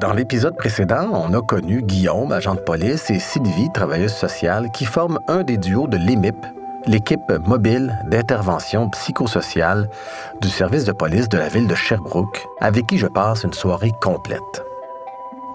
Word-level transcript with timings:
Dans 0.00 0.12
l'épisode 0.12 0.56
précédent, 0.56 1.08
on 1.12 1.34
a 1.34 1.42
connu 1.42 1.82
Guillaume, 1.82 2.30
agent 2.30 2.54
de 2.54 2.60
police, 2.60 3.10
et 3.10 3.18
Sylvie, 3.18 3.68
travailleuse 3.74 4.14
sociale, 4.14 4.70
qui 4.70 4.84
forment 4.84 5.18
un 5.26 5.42
des 5.42 5.56
duos 5.56 5.88
de 5.88 5.96
l'EMIP, 5.96 6.36
l'équipe 6.86 7.32
mobile 7.44 7.98
d'intervention 8.08 8.90
psychosociale 8.90 9.90
du 10.40 10.48
service 10.48 10.84
de 10.84 10.92
police 10.92 11.28
de 11.28 11.36
la 11.36 11.48
ville 11.48 11.66
de 11.66 11.74
Sherbrooke, 11.74 12.46
avec 12.60 12.86
qui 12.86 12.96
je 12.96 13.08
passe 13.08 13.42
une 13.42 13.52
soirée 13.52 13.90
complète. 14.00 14.62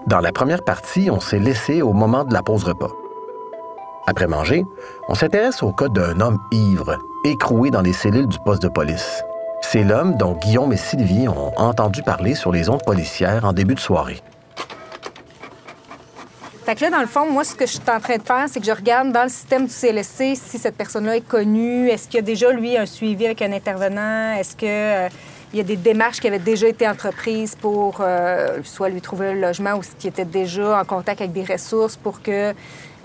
Dans 0.08 0.20
la 0.20 0.30
première 0.30 0.62
partie, 0.62 1.08
on 1.10 1.20
s'est 1.20 1.38
laissé 1.38 1.80
au 1.80 1.94
moment 1.94 2.24
de 2.24 2.34
la 2.34 2.42
pause 2.42 2.64
repas. 2.64 2.90
Après 4.06 4.26
manger, 4.26 4.62
on 5.08 5.14
s'intéresse 5.14 5.62
au 5.62 5.72
cas 5.72 5.88
d'un 5.88 6.20
homme 6.20 6.38
ivre, 6.52 6.98
écroué 7.24 7.70
dans 7.70 7.80
les 7.80 7.94
cellules 7.94 8.28
du 8.28 8.38
poste 8.44 8.60
de 8.60 8.68
police. 8.68 9.24
C'est 9.62 9.84
l'homme 9.84 10.16
dont 10.18 10.34
Guillaume 10.34 10.74
et 10.74 10.76
Sylvie 10.76 11.28
ont 11.28 11.52
entendu 11.56 12.02
parler 12.02 12.34
sur 12.34 12.52
les 12.52 12.68
ondes 12.68 12.84
policières 12.84 13.46
en 13.46 13.54
début 13.54 13.74
de 13.74 13.80
soirée. 13.80 14.20
Fait 16.64 16.74
que 16.74 16.80
là, 16.80 16.88
dans 16.88 17.00
le 17.00 17.06
fond, 17.06 17.30
moi, 17.30 17.44
ce 17.44 17.54
que 17.54 17.66
je 17.66 17.72
suis 17.72 17.80
en 17.94 18.00
train 18.00 18.16
de 18.16 18.22
faire, 18.22 18.46
c'est 18.48 18.58
que 18.58 18.64
je 18.64 18.72
regarde 18.72 19.12
dans 19.12 19.24
le 19.24 19.28
système 19.28 19.66
du 19.66 19.72
CLSC 19.72 20.34
si 20.34 20.58
cette 20.58 20.76
personne-là 20.76 21.16
est 21.16 21.28
connue. 21.28 21.90
Est-ce 21.90 22.08
qu'il 22.08 22.14
y 22.14 22.18
a 22.20 22.22
déjà, 22.22 22.50
lui, 22.52 22.78
un 22.78 22.86
suivi 22.86 23.26
avec 23.26 23.42
un 23.42 23.52
intervenant? 23.52 24.32
Est-ce 24.32 24.56
qu'il 24.56 24.68
euh, 24.70 25.10
y 25.52 25.60
a 25.60 25.62
des 25.62 25.76
démarches 25.76 26.20
qui 26.20 26.26
avaient 26.26 26.38
déjà 26.38 26.66
été 26.66 26.88
entreprises 26.88 27.54
pour 27.54 27.98
euh, 28.00 28.60
soit 28.64 28.88
lui 28.88 29.02
trouver 29.02 29.28
un 29.28 29.34
logement 29.34 29.74
ou 29.74 29.82
qui 29.98 30.08
était 30.08 30.24
déjà 30.24 30.80
en 30.80 30.84
contact 30.86 31.20
avec 31.20 31.34
des 31.34 31.44
ressources 31.44 31.96
pour 31.96 32.22
que 32.22 32.54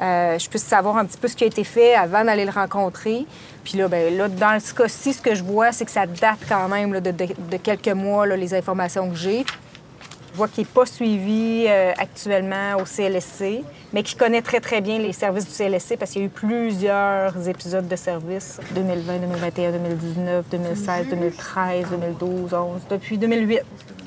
euh, 0.01 0.39
je 0.39 0.49
puisse 0.49 0.63
savoir 0.63 0.95
un 0.95 1.03
petit 1.03 1.17
peu 1.17 1.27
ce 1.27 1.35
qui 1.35 1.43
a 1.43 1.47
été 1.47 1.65
fait 1.65 1.95
avant 1.95 2.23
d'aller 2.23 2.45
le 2.45 2.51
rencontrer? 2.51 3.25
Puis 3.65 3.77
là, 3.77 3.89
ben, 3.89 4.15
là 4.15 4.29
dans 4.29 4.57
ce 4.61 4.73
cas-ci, 4.73 5.11
ce 5.11 5.21
que 5.21 5.35
je 5.35 5.43
vois, 5.43 5.73
c'est 5.73 5.83
que 5.83 5.91
ça 5.91 6.05
date 6.05 6.39
quand 6.47 6.69
même 6.69 6.97
de, 7.01 7.57
quelques 7.57 7.89
mois, 7.89 8.25
les 8.25 8.53
informations 8.53 9.09
que 9.09 9.17
j'ai. 9.17 9.45
Qu'il 10.47 10.63
n'est 10.63 10.69
pas 10.69 10.85
suivi 10.85 11.65
euh, 11.67 11.91
actuellement 11.97 12.77
au 12.79 12.85
CLSC, 12.85 13.63
mais 13.93 14.03
qu'il 14.03 14.17
connaît 14.17 14.41
très, 14.41 14.59
très 14.59 14.79
bien 14.79 14.97
les 14.97 15.13
services 15.13 15.45
du 15.45 15.51
CLSC 15.51 15.97
parce 15.97 16.11
qu'il 16.11 16.21
y 16.21 16.23
a 16.23 16.27
eu 16.27 16.31
plusieurs 16.31 17.47
épisodes 17.47 17.87
de 17.87 17.95
services 17.95 18.59
2020, 18.73 19.17
2021, 19.19 19.71
2019, 19.71 20.45
2016, 20.49 21.07
2013, 21.09 21.85
2012, 21.91 22.49
2011, 22.49 22.81
depuis 22.89 23.17
2008. 23.17 23.59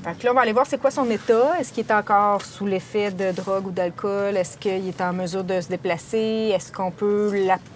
Fait 0.03 0.25
là, 0.25 0.33
on 0.33 0.35
va 0.35 0.41
aller 0.41 0.53
voir 0.53 0.67
c'est 0.67 0.79
quoi 0.79 0.91
son 0.91 1.09
état. 1.11 1.61
Est-ce 1.61 1.73
qu'il 1.73 1.87
est 1.87 1.93
encore 1.93 2.45
sous 2.45 2.67
l'effet 2.67 3.13
de 3.13 3.31
drogue 3.31 3.69
ou 3.69 3.71
d'alcool? 3.71 4.37
Est-ce 4.37 4.59
qu'il 4.59 4.89
est 4.89 5.01
en 5.01 5.13
mesure 5.13 5.45
de 5.45 5.61
se 5.61 5.69
déplacer? 5.69 6.51
Est-ce 6.53 6.73
qu'on 6.73 6.91
peut 6.91 7.33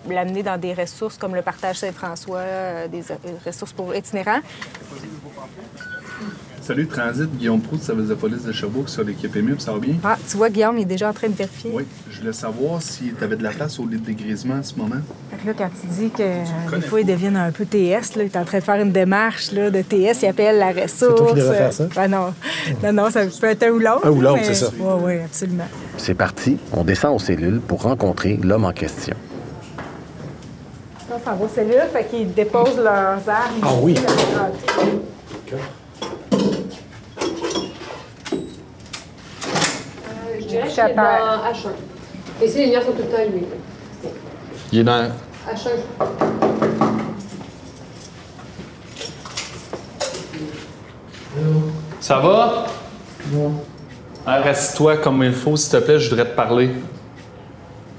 l'amener 0.09 0.43
dans 0.43 0.59
des 0.59 0.75
ressources 0.75 1.19
comme 1.19 1.37
le 1.37 1.43
partage 1.43 1.77
Saint-François, 1.77 2.39
euh, 2.39 2.89
des 2.89 3.13
euh, 3.13 3.17
ressources 3.45 3.73
pour 3.73 3.95
itinérants? 3.95 4.41
Salut 6.67 6.89
Transit, 6.89 7.31
Guillaume 7.39 7.61
Proux, 7.61 7.79
service 7.79 8.09
de 8.09 8.15
police 8.17 8.43
de 8.43 8.51
Sherbrooke 8.51 8.89
sur 8.89 9.05
l'équipe 9.05 9.37
émue, 9.37 9.55
ça 9.57 9.71
va 9.71 9.79
bien? 9.79 9.95
Ah, 10.03 10.17
tu 10.29 10.37
vois, 10.37 10.51
Guillaume 10.51 10.79
il 10.79 10.83
est 10.83 10.87
déjà 10.87 11.11
en 11.11 11.13
train 11.13 11.29
de 11.29 11.35
vérifier. 11.35 11.71
Oui, 11.73 11.85
je 12.11 12.19
voulais 12.19 12.33
savoir 12.33 12.83
si 12.83 13.13
tu 13.17 13.23
avais 13.23 13.37
de 13.37 13.45
la 13.45 13.51
place 13.51 13.79
au 13.79 13.87
lit 13.87 14.01
de 14.01 14.05
dégrisement 14.05 14.57
en 14.57 14.65
ce 14.65 14.75
moment. 14.75 14.97
Fait 15.31 15.37
que 15.37 15.47
là, 15.47 15.53
quand 15.57 15.71
tu 15.81 15.87
dis 15.87 16.11
que 16.11 16.75
des 16.75 16.81
fois, 16.81 17.03
ils 17.03 17.07
deviennent 17.07 17.37
un 17.37 17.53
peu 17.53 17.65
TS, 17.65 18.17
là, 18.17 18.25
il 18.25 18.27
est 18.33 18.37
en 18.37 18.45
train 18.45 18.59
de 18.59 18.65
faire 18.65 18.83
une 18.83 18.91
démarche 18.91 19.53
là, 19.53 19.71
de 19.71 19.81
TS, 19.81 20.23
il 20.23 20.27
appelle 20.27 20.59
la 20.59 20.73
ressource. 20.73 21.35
C'est 21.37 21.55
faire 21.55 21.73
ça? 21.73 21.85
Euh, 21.85 21.89
ben 21.95 22.09
non. 22.09 22.35
non, 22.83 22.93
non, 22.93 23.11
ça 23.11 23.21
peut 23.27 23.47
être 23.47 23.63
un 23.63 23.71
ou 23.71 23.79
l'autre. 23.79 24.05
Un 24.05 24.11
ou 24.11 24.21
l'autre, 24.21 24.41
c'est 24.43 24.55
ça. 24.55 24.71
Oui, 24.77 24.95
oui, 25.05 25.21
absolument. 25.25 25.69
C'est 25.99 26.15
parti, 26.15 26.59
on 26.73 26.83
descend 26.83 27.15
aux 27.15 27.21
cellules 27.21 27.61
pour 27.61 27.83
rencontrer 27.83 28.41
l'homme 28.43 28.65
en 28.65 28.73
question. 28.73 29.15
Ça, 31.09 31.15
c'est 31.23 31.31
en 31.31 31.37
vos 31.37 31.47
cellules, 31.47 31.89
fait 31.93 32.09
qu'ils 32.11 32.35
déposent 32.35 32.79
leurs 32.79 33.29
armes. 33.29 33.61
Ah 33.63 33.69
oui! 33.81 33.95
Leur... 33.95 34.51
Okay. 35.47 35.63
H1. 40.83 40.95
H1. 40.95 42.45
Ici, 42.45 42.59
les 42.59 42.67
liens 42.67 42.83
sont 42.83 42.93
tout 42.93 42.99
le 43.03 43.09
temps 43.09 43.17
allumés. 43.19 43.47
Il 44.73 44.81
est 44.81 44.85
dans. 44.85 45.11
H1. 45.49 45.71
Ça 52.01 52.19
va? 52.19 52.67
Non. 53.33 53.53
Reste-toi 54.27 54.99
comme 54.99 55.23
il 55.23 55.33
faut, 55.33 55.57
s'il 55.57 55.73
te 55.73 55.85
plaît, 55.85 55.99
je 55.99 56.11
voudrais 56.11 56.27
te 56.27 56.35
parler. 56.37 56.71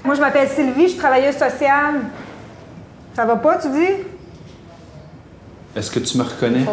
Moi, 0.04 0.14
je 0.14 0.20
m'appelle 0.20 0.48
Sylvie, 0.48 0.84
je 0.84 0.88
suis 0.88 0.98
travailleuse 0.98 1.36
sociale. 1.36 2.02
Ça 3.14 3.24
va 3.24 3.36
pas, 3.36 3.58
tu 3.58 3.68
dis? 3.70 4.04
Est-ce 5.74 5.90
que 5.90 5.98
tu 6.00 6.16
me 6.18 6.22
reconnais? 6.22 6.64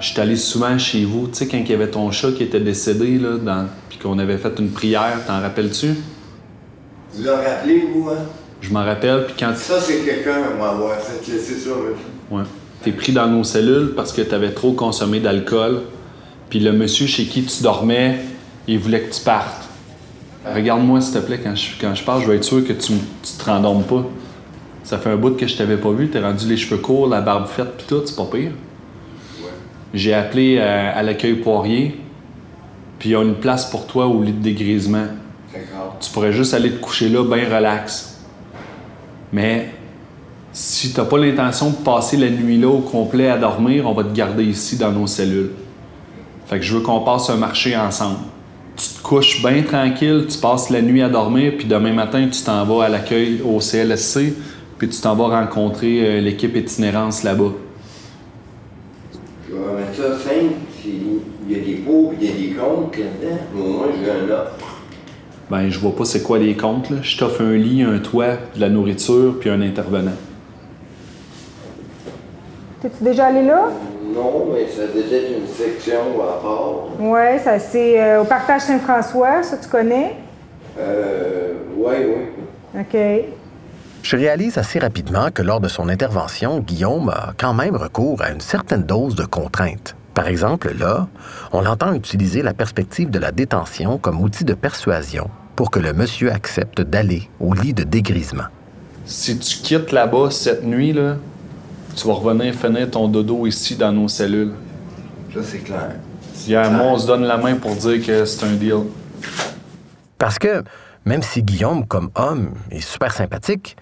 Je 0.00 0.06
suis 0.10 0.20
allé 0.20 0.36
souvent 0.36 0.78
chez 0.78 1.04
vous, 1.04 1.26
tu 1.26 1.34
sais, 1.34 1.48
quand 1.48 1.56
il 1.58 1.68
y 1.68 1.74
avait 1.74 1.90
ton 1.90 2.10
chat 2.12 2.30
qui 2.30 2.44
était 2.44 2.60
décédé, 2.60 3.18
là, 3.18 3.36
dans... 3.36 3.66
puis 3.88 3.98
qu'on 3.98 4.18
avait 4.20 4.38
fait 4.38 4.52
une 4.58 4.70
prière, 4.70 5.24
t'en 5.26 5.40
rappelles-tu? 5.40 5.88
Vous 7.14 7.28
en 7.28 7.36
rappelez, 7.36 7.84
vous, 7.92 8.08
hein? 8.08 8.18
Je 8.60 8.72
m'en 8.72 8.84
rappelle, 8.84 9.26
puis 9.26 9.34
quand... 9.38 9.56
Ça, 9.56 9.80
c'est 9.80 10.04
quelqu'un, 10.04 10.38
moi, 10.56 10.76
ouais, 10.76 10.94
c'est 11.24 11.40
ça, 11.40 11.70
Ouais. 12.30 12.42
T'es 12.82 12.92
pris 12.92 13.12
dans 13.12 13.26
nos 13.26 13.42
cellules 13.42 13.94
parce 13.96 14.12
que 14.12 14.22
t'avais 14.22 14.52
trop 14.52 14.72
consommé 14.72 15.18
d'alcool, 15.18 15.82
puis 16.48 16.60
le 16.60 16.72
monsieur 16.72 17.08
chez 17.08 17.24
qui 17.24 17.42
tu 17.42 17.62
dormais, 17.64 18.20
il 18.68 18.78
voulait 18.78 19.00
que 19.00 19.12
tu 19.12 19.20
partes. 19.20 19.64
Regarde-moi, 20.46 21.00
s'il 21.00 21.14
te 21.14 21.26
plaît, 21.26 21.40
quand 21.42 21.56
je, 21.56 21.70
quand 21.80 21.94
je 21.94 22.04
parle, 22.04 22.22
je 22.22 22.28
vais 22.28 22.36
être 22.36 22.44
sûr 22.44 22.64
que 22.64 22.72
tu, 22.72 22.92
tu 22.92 23.32
te 23.36 23.44
rendormes 23.44 23.82
pas. 23.82 24.06
Ça 24.84 24.98
fait 24.98 25.10
un 25.10 25.16
bout 25.16 25.36
que 25.36 25.46
je 25.46 25.56
t'avais 25.56 25.76
pas 25.76 25.90
vu, 25.90 26.08
t'es 26.08 26.20
rendu 26.20 26.46
les 26.46 26.56
cheveux 26.56 26.80
courts, 26.80 27.08
la 27.08 27.20
barbe 27.20 27.48
faite, 27.48 27.76
puis 27.76 27.86
tout, 27.88 28.00
c'est 28.06 28.16
pas 28.16 28.26
pire. 28.30 28.52
J'ai 29.94 30.12
appelé 30.12 30.58
euh, 30.58 30.92
à, 30.94 31.02
l'accueil 31.02 31.34
Poirier, 31.34 31.98
puis 32.98 33.10
il 33.10 33.12
y 33.12 33.14
a 33.16 33.22
une 33.22 33.36
place 33.36 33.70
pour 33.70 33.86
toi 33.86 34.06
au 34.06 34.22
lit 34.22 34.32
de 34.32 34.42
dégrisement. 34.42 35.06
Tu 36.00 36.10
pourrais 36.10 36.32
juste 36.32 36.54
aller 36.54 36.70
te 36.70 36.80
coucher 36.80 37.08
là, 37.08 37.24
bien 37.24 37.44
relax. 37.44 38.20
Mais 39.32 39.70
si 40.52 40.92
t'as 40.92 41.04
pas 41.04 41.18
l'intention 41.18 41.70
de 41.70 41.76
passer 41.76 42.16
la 42.16 42.30
nuit 42.30 42.58
là 42.58 42.68
au 42.68 42.80
complet 42.80 43.28
à 43.28 43.38
dormir, 43.38 43.86
on 43.86 43.92
va 43.92 44.04
te 44.04 44.14
garder 44.14 44.44
ici 44.44 44.76
dans 44.76 44.92
nos 44.92 45.06
cellules. 45.06 45.50
Fait 46.46 46.58
que 46.58 46.64
je 46.64 46.76
veux 46.76 46.82
qu'on 46.82 47.00
passe 47.00 47.30
un 47.30 47.36
marché 47.36 47.76
ensemble. 47.76 48.18
Tu 48.76 48.88
te 48.88 49.02
couches 49.02 49.42
bien 49.42 49.62
tranquille, 49.62 50.26
tu 50.28 50.38
passes 50.38 50.70
la 50.70 50.82
nuit 50.82 51.02
à 51.02 51.08
dormir, 51.08 51.54
puis 51.58 51.66
demain 51.66 51.92
matin, 51.92 52.28
tu 52.30 52.42
t'en 52.42 52.64
vas 52.64 52.84
à 52.84 52.88
l'accueil 52.88 53.40
au 53.42 53.58
CLSC, 53.60 54.34
puis 54.78 54.88
tu 54.88 55.00
t'en 55.00 55.16
vas 55.16 55.40
rencontrer 55.40 56.06
euh, 56.06 56.20
l'équipe 56.20 56.54
itinérance 56.54 57.24
là-bas 57.24 57.52
ça 59.98 60.16
simple, 60.16 60.54
il 60.84 61.56
y 61.56 61.60
a 61.60 61.64
des 61.64 61.74
pots 61.74 62.12
il 62.20 62.26
y 62.26 62.30
a 62.30 62.36
des 62.36 62.54
comptes 62.54 62.96
là-dedans. 62.96 63.36
Moi, 63.52 63.86
j'ai 64.00 64.10
un 64.10 64.32
offre. 64.32 64.76
Ben, 65.50 65.68
je 65.68 65.78
vois 65.78 65.96
pas 65.96 66.04
c'est 66.04 66.22
quoi 66.22 66.38
les 66.38 66.56
comptes. 66.56 66.90
Là. 66.90 66.98
Je 67.02 67.18
t'offre 67.18 67.42
un 67.42 67.56
lit, 67.56 67.82
un 67.82 67.98
toit, 67.98 68.36
de 68.54 68.60
la 68.60 68.68
nourriture, 68.68 69.36
puis 69.40 69.50
un 69.50 69.60
intervenant. 69.60 70.12
T'es-tu 72.80 73.02
déjà 73.02 73.26
allé 73.26 73.42
là? 73.42 73.70
Non, 74.14 74.46
mais 74.52 74.66
ça 74.68 74.86
doit 74.86 75.02
être 75.02 75.32
une 75.36 75.48
section 75.48 76.22
à 76.22 76.40
part. 76.40 76.74
Oui, 77.00 77.38
ça 77.42 77.58
c'est 77.58 78.00
euh, 78.00 78.22
au 78.22 78.24
partage 78.24 78.62
Saint-François, 78.62 79.42
ça 79.42 79.56
tu 79.56 79.68
connais? 79.68 80.14
Euh. 80.78 81.54
Oui, 81.76 81.94
oui. 82.06 82.80
OK. 82.80 83.37
Je 84.02 84.16
réalise 84.16 84.58
assez 84.58 84.78
rapidement 84.78 85.30
que 85.30 85.42
lors 85.42 85.60
de 85.60 85.68
son 85.68 85.88
intervention, 85.88 86.60
Guillaume 86.60 87.10
a 87.10 87.34
quand 87.36 87.52
même 87.52 87.76
recours 87.76 88.22
à 88.22 88.30
une 88.30 88.40
certaine 88.40 88.84
dose 88.84 89.14
de 89.14 89.24
contrainte. 89.24 89.96
Par 90.14 90.28
exemple, 90.28 90.72
là, 90.78 91.08
on 91.52 91.60
l'entend 91.60 91.92
utiliser 91.92 92.42
la 92.42 92.54
perspective 92.54 93.10
de 93.10 93.18
la 93.18 93.32
détention 93.32 93.98
comme 93.98 94.20
outil 94.20 94.44
de 94.44 94.54
persuasion 94.54 95.30
pour 95.56 95.70
que 95.70 95.78
le 95.78 95.92
monsieur 95.92 96.32
accepte 96.32 96.80
d'aller 96.80 97.28
au 97.40 97.52
lit 97.52 97.74
de 97.74 97.84
dégrisement. 97.84 98.44
Si 99.04 99.38
tu 99.38 99.58
quittes 99.58 99.92
là-bas 99.92 100.30
cette 100.30 100.64
nuit, 100.64 100.92
là, 100.92 101.16
tu 101.96 102.06
vas 102.06 102.14
revenir 102.14 102.54
finir 102.54 102.90
ton 102.90 103.08
dodo 103.08 103.46
ici 103.46 103.76
dans 103.76 103.92
nos 103.92 104.08
cellules. 104.08 104.52
Ça, 105.34 105.40
c'est 105.42 105.58
clair. 105.58 105.96
Hier, 106.46 106.64
un 106.64 106.80
on 106.80 106.96
se 106.96 107.06
donne 107.06 107.24
la 107.24 107.36
main 107.36 107.56
pour 107.56 107.74
dire 107.74 108.04
que 108.04 108.24
c'est 108.24 108.46
un 108.46 108.52
deal. 108.52 108.84
Parce 110.16 110.38
que, 110.38 110.62
même 111.04 111.22
si 111.22 111.42
Guillaume, 111.42 111.86
comme 111.86 112.10
homme, 112.14 112.54
est 112.70 112.80
super 112.80 113.12
sympathique, 113.12 113.76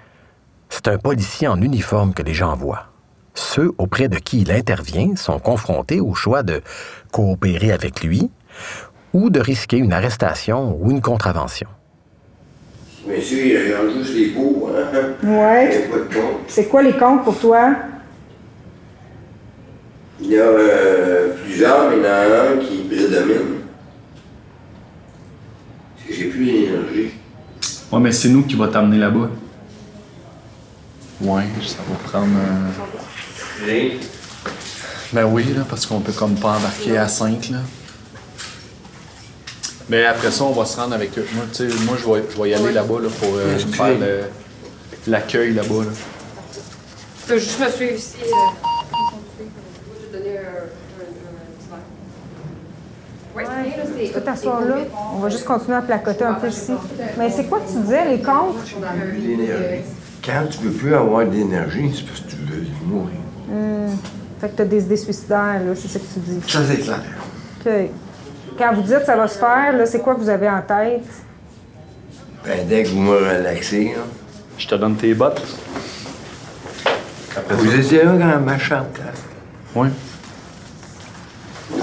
c'est 0.76 0.88
un 0.88 0.98
policier 0.98 1.48
en 1.48 1.62
uniforme 1.62 2.12
que 2.12 2.22
les 2.22 2.34
gens 2.34 2.54
voient. 2.54 2.88
Ceux 3.32 3.72
auprès 3.78 4.08
de 4.08 4.18
qui 4.18 4.42
il 4.42 4.52
intervient 4.52 5.16
sont 5.16 5.38
confrontés 5.38 6.00
au 6.00 6.14
choix 6.14 6.42
de 6.42 6.60
coopérer 7.12 7.72
avec 7.72 8.02
lui 8.04 8.30
ou 9.14 9.30
de 9.30 9.40
risquer 9.40 9.78
une 9.78 9.94
arrestation 9.94 10.76
ou 10.78 10.90
une 10.90 11.00
contravention. 11.00 11.68
Monsieur, 13.08 13.46
il 13.46 13.56
regarde 13.56 13.96
juste 13.96 14.14
les 14.14 14.26
pots, 14.34 14.68
hein? 14.76 15.14
Ouais. 15.22 15.88
C'est 16.46 16.68
quoi 16.68 16.82
les 16.82 16.92
comptes 16.92 17.24
pour 17.24 17.38
toi? 17.38 17.74
Il 20.20 20.26
y 20.26 20.38
a 20.38 20.42
euh, 20.42 21.34
plusieurs, 21.42 21.88
mais 21.88 21.96
il 21.96 22.02
y 22.02 22.06
en 22.06 22.10
a 22.10 22.50
un 22.50 22.56
qui 22.58 22.76
prédomine. 22.82 23.62
Parce 25.96 26.08
que 26.08 26.14
j'ai 26.14 26.24
plus 26.26 26.44
d'énergie. 26.44 27.10
Ouais, 27.90 28.00
mais 28.00 28.12
c'est 28.12 28.28
nous 28.28 28.42
qui 28.42 28.56
va 28.56 28.68
t'amener 28.68 28.98
là-bas. 28.98 29.30
Ouais, 31.20 31.44
ça 31.66 31.76
va 31.88 32.08
prendre. 32.08 32.26
Euh... 32.36 33.66
Ben 35.12 35.24
oui, 35.24 35.44
là, 35.56 35.62
parce 35.68 35.86
qu'on 35.86 36.00
peut 36.00 36.12
comme 36.12 36.34
pas 36.34 36.56
embarquer 36.56 36.98
à 36.98 37.08
5, 37.08 37.48
là. 37.50 37.58
Mais 39.88 40.04
après 40.04 40.30
ça, 40.32 40.44
on 40.44 40.50
va 40.52 40.66
se 40.66 40.76
rendre 40.76 40.94
avec 40.94 41.16
eux. 41.16 41.26
Moi, 41.32 41.44
tu 41.52 41.70
sais, 41.70 41.76
moi 41.84 41.96
je, 42.00 42.04
vais, 42.12 42.24
je 42.28 42.42
vais 42.42 42.50
y 42.50 42.54
aller 42.54 42.72
là-bas 42.72 43.00
là, 43.02 43.08
pour 43.20 43.34
euh, 43.36 43.56
faire 43.58 43.98
le- 43.98 44.24
l'accueil 45.06 45.54
là-bas. 45.54 45.84
là. 45.84 45.90
Tu 47.22 47.28
peux 47.28 47.38
juste 47.38 47.60
me 47.60 47.70
suivre 47.70 47.92
ici. 47.94 48.14
Euh, 48.20 48.26
je 49.38 49.44
vais 49.44 50.08
te 50.08 50.16
donner 50.24 50.38
un, 50.38 50.42
un, 50.42 50.44
un 50.44 51.46
petit 51.56 51.68
verre. 51.70 53.36
Ouais, 53.36 53.44
c'est 53.46 53.62
bien, 53.68 53.76
là, 53.76 53.90
c'est. 53.96 54.06
Tu 54.08 54.12
peux 54.12 54.20
t'asseoir 54.22 54.60
là. 54.62 54.74
On 55.14 55.18
va 55.18 55.28
juste 55.28 55.44
continuer 55.44 55.76
à 55.76 55.82
placoter 55.82 56.24
un 56.24 56.34
peu 56.34 56.48
ici. 56.48 56.72
Mais 57.16 57.30
c'est 57.30 57.44
quoi 57.44 57.60
que 57.60 57.70
tu 57.72 57.78
disais, 57.78 58.04
les 58.10 58.20
comptes? 58.22 58.56
Quand 60.26 60.44
tu 60.50 60.58
veux 60.58 60.72
plus 60.72 60.94
avoir 60.94 61.24
d'énergie, 61.24 61.92
c'est 61.94 62.04
parce 62.04 62.20
que 62.20 62.30
tu 62.30 62.36
veux 62.36 62.64
mourir. 62.84 63.14
Fait 64.40 64.48
que 64.48 64.56
t'as 64.56 64.64
des 64.64 64.82
idées 64.82 64.96
suicidaires, 64.96 65.60
là, 65.64 65.72
c'est 65.74 65.88
ça 65.88 65.98
que 65.98 66.04
tu 66.12 66.20
dis. 66.20 66.40
Ça, 66.50 66.58
c'est 66.66 66.76
clair. 66.78 67.00
OK. 67.64 67.90
Quand 68.58 68.74
vous 68.74 68.82
dites 68.82 69.04
ça 69.04 69.16
va 69.16 69.28
se 69.28 69.38
faire, 69.38 69.76
là, 69.76 69.86
c'est 69.86 70.00
quoi 70.00 70.14
que 70.14 70.20
vous 70.20 70.28
avez 70.28 70.48
en 70.48 70.62
tête? 70.62 71.04
Ben, 72.44 72.66
dès 72.66 72.82
que 72.82 72.88
vous 72.88 73.00
me 73.00 73.16
relaxez, 73.16 73.92
là, 73.96 74.02
Je 74.58 74.66
te 74.66 74.74
donne 74.74 74.96
tes 74.96 75.14
bottes. 75.14 75.42
vous 77.50 77.74
étiez 77.74 78.04
là 78.04 78.14
quand 78.18 78.40
ma 78.40 78.58
charte, 78.58 78.98
là. 78.98 79.12
Oui. 79.74 79.88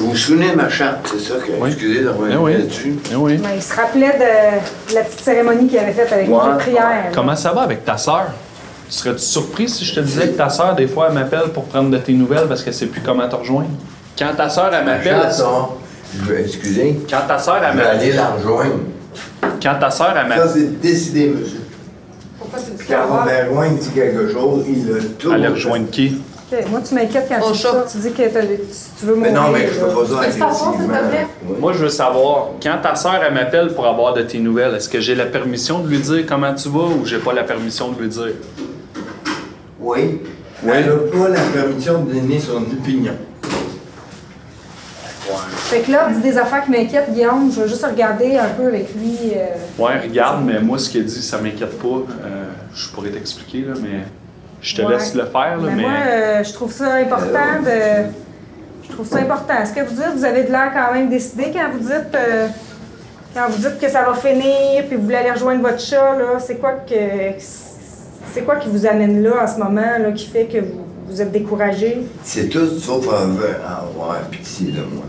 Vous 0.03 0.09
vous 0.11 0.15
souvenez 0.17 0.51
de 0.51 0.55
ma 0.55 0.67
charte, 0.69 1.00
c'est 1.11 1.19
ça 1.33 1.35
que. 1.39 1.51
Oui. 1.59 1.69
Excusez 1.69 2.03
d'avoir 2.03 2.29
Eh 2.29 2.35
oui. 2.35 2.53
là-dessus. 2.53 2.95
Eh 3.11 3.15
oui. 3.15 3.38
Ben, 3.38 3.50
il 3.55 3.61
se 3.61 3.73
rappelait 3.73 4.13
de, 4.17 4.89
de 4.91 4.95
la 4.95 5.01
petite 5.03 5.21
cérémonie 5.21 5.67
qu'il 5.67 5.79
avait 5.79 5.94
faite 5.94 6.11
avec 6.11 6.27
Ouais. 6.29 6.35
les 6.51 6.57
prières. 6.57 7.11
Comment 7.15 7.35
ça 7.35 7.53
va 7.53 7.61
avec 7.61 7.85
ta 7.85 7.97
sœur? 7.97 8.25
Serais-tu 8.89 9.19
surpris 9.19 9.69
si 9.69 9.85
je 9.85 9.95
te 9.95 10.00
disais 10.01 10.27
que 10.27 10.38
ta 10.38 10.50
sœur, 10.50 10.75
des 10.75 10.88
fois, 10.88 11.07
elle 11.07 11.13
m'appelle 11.15 11.50
pour 11.53 11.63
prendre 11.65 11.89
de 11.89 11.97
tes 11.97 12.11
nouvelles 12.13 12.47
parce 12.47 12.61
qu'elle 12.63 12.73
sait 12.73 12.85
plus 12.88 13.01
comment 13.01 13.27
te 13.29 13.35
rejoindre? 13.35 13.69
Quand 14.19 14.33
ta 14.35 14.50
sœur, 14.50 14.69
elle 14.73 14.85
Ma 14.85 14.97
m'appelle. 14.97 15.31
ça. 15.31 15.69
Je 16.27 16.33
Excusez. 16.33 17.00
Quand 17.09 17.21
ta 17.27 17.39
sœur, 17.39 17.61
elle 17.63 17.71
Je 17.73 17.77
vais 17.77 17.83
m'appelle. 17.83 18.00
aller 18.01 18.11
la 18.11 18.27
rejoindre. 18.27 18.79
Quand 19.61 19.75
ta 19.79 19.89
sœur, 19.89 20.09
elle 20.15 20.21
Ça, 20.23 20.27
m'appelle. 20.27 20.50
c'est 20.53 20.81
décidé, 20.81 21.29
monsieur. 21.29 21.61
Pourquoi 22.38 22.59
dis 22.59 22.83
Quand 22.88 22.94
ça? 22.94 23.03
Robert 23.05 23.69
dit 23.79 23.89
quelque 23.89 24.31
chose, 24.31 24.65
il 24.67 24.85
le 24.85 25.00
tout. 25.17 25.31
Aller 25.31 25.47
rejoindre 25.47 25.89
qui? 25.89 26.21
Moi, 26.69 26.81
tu 26.88 26.95
m'inquiètes 26.95 27.27
quand 27.29 27.51
tu 27.51 27.57
ça. 27.57 27.85
Tu 27.91 27.97
dis 27.97 28.11
que 28.11 28.23
tu, 28.23 29.05
veux 29.05 29.15
Mais 29.15 29.29
mourir. 29.31 29.41
non, 29.44 29.51
mais 29.51 29.67
je 29.67 29.79
peux 29.79 29.88
pas 29.88 30.01
veux 30.01 30.07
te 30.07 30.13
agressivement. 30.15 30.77
Moi, 31.59 31.73
je 31.73 31.77
veux 31.79 31.89
savoir, 31.89 32.50
quand 32.61 32.77
ta 32.81 32.95
sœur, 32.95 33.19
elle 33.27 33.33
m'appelle 33.33 33.73
pour 33.73 33.85
avoir 33.88 34.13
de 34.13 34.21
tes 34.23 34.39
nouvelles, 34.39 34.75
est-ce 34.75 34.89
que 34.89 35.00
j'ai 35.00 35.15
la 35.15 35.25
permission 35.25 35.79
de 35.79 35.88
lui 35.89 36.00
dire 36.00 36.25
comment 36.27 36.53
tu 36.53 36.69
vas 36.69 36.79
ou 36.88 37.05
j'ai 37.05 37.19
pas 37.19 37.33
la 37.33 37.44
permission 37.44 37.91
de 37.91 38.01
lui 38.01 38.09
dire? 38.09 38.33
Oui. 39.79 40.21
Oui. 40.63 40.71
Elle 40.73 40.85
n'a 40.85 40.95
pas 40.95 41.29
la 41.29 41.41
permission 41.41 42.03
de 42.03 42.13
donner 42.13 42.39
son 42.39 42.57
opinion. 42.57 43.13
Fait 45.69 45.79
que 45.79 45.91
là, 45.91 46.07
dis 46.13 46.21
des 46.21 46.38
affaires 46.38 46.63
qui 46.65 46.71
m'inquiètent, 46.71 47.11
Guillaume. 47.11 47.51
Je 47.53 47.61
vais 47.61 47.67
juste 47.67 47.85
regarder 47.85 48.38
un 48.38 48.50
peu 48.50 48.67
avec 48.67 48.94
lui. 48.95 49.17
euh, 49.35 49.55
Ouais, 49.81 50.00
regarde, 50.01 50.44
mais 50.45 50.59
moi, 50.59 50.77
ce 50.77 50.89
qu'il 50.89 51.03
dit, 51.05 51.21
ça 51.21 51.39
m'inquiète 51.39 51.79
pas. 51.79 51.88
Euh, 51.88 52.45
je 52.75 52.89
pourrais 52.89 53.09
t'expliquer, 53.09 53.61
là, 53.61 53.73
mais 53.81 54.01
je 54.63 54.75
te 54.75 54.81
Ouais. 54.81 54.94
laisse 54.94 55.13
le 55.13 55.25
faire, 55.25 55.57
là, 55.57 55.63
Mais 55.69 55.75
mais... 55.75 55.81
moi, 55.83 55.92
euh, 56.07 56.44
je 56.44 56.54
trouve 56.54 56.71
ça 56.71 56.94
important 56.95 57.62
de. 57.63 58.07
Je 58.88 58.92
trouve 58.94 59.07
ça 59.07 59.18
important. 59.19 59.54
Est-ce 59.62 59.74
que 59.74 59.81
vous 59.81 59.94
dites, 59.95 60.13
vous 60.15 60.25
avez 60.25 60.44
de 60.44 60.51
l'air 60.51 60.71
quand 60.74 60.94
même 60.94 61.10
décidé 61.10 61.51
quand 61.54 61.69
vous 61.71 61.80
dites. 61.80 62.15
euh, 62.15 62.48
Quand 63.36 63.50
vous 63.50 63.57
dites 63.57 63.80
que 63.80 63.89
ça 63.89 64.04
va 64.04 64.13
finir, 64.13 64.83
puis 64.88 64.95
vous 64.95 65.04
voulez 65.04 65.15
aller 65.15 65.31
rejoindre 65.31 65.62
votre 65.63 65.80
chat, 65.80 66.15
là, 66.18 66.39
c'est 66.39 66.56
quoi 66.57 66.74
que. 66.88 66.95
C'est 68.33 68.42
quoi 68.45 68.56
qui 68.56 68.68
vous 68.69 68.86
amène 68.88 69.21
là 69.21 69.44
en 69.44 69.48
ce 69.48 69.57
moment, 69.60 69.81
là, 70.00 70.12
qui 70.12 70.27
fait 70.27 70.45
que 70.45 70.57
vous, 70.60 70.86
vous 71.07 71.21
êtes 71.21 71.31
découragé? 71.31 72.04
C'est 72.24 72.50
tout 72.50 72.68
sauf 72.80 73.06
avoir 73.07 73.83
avoir 73.83 74.19
pitié 74.31 74.71
de 74.71 74.81
moi. 74.81 75.04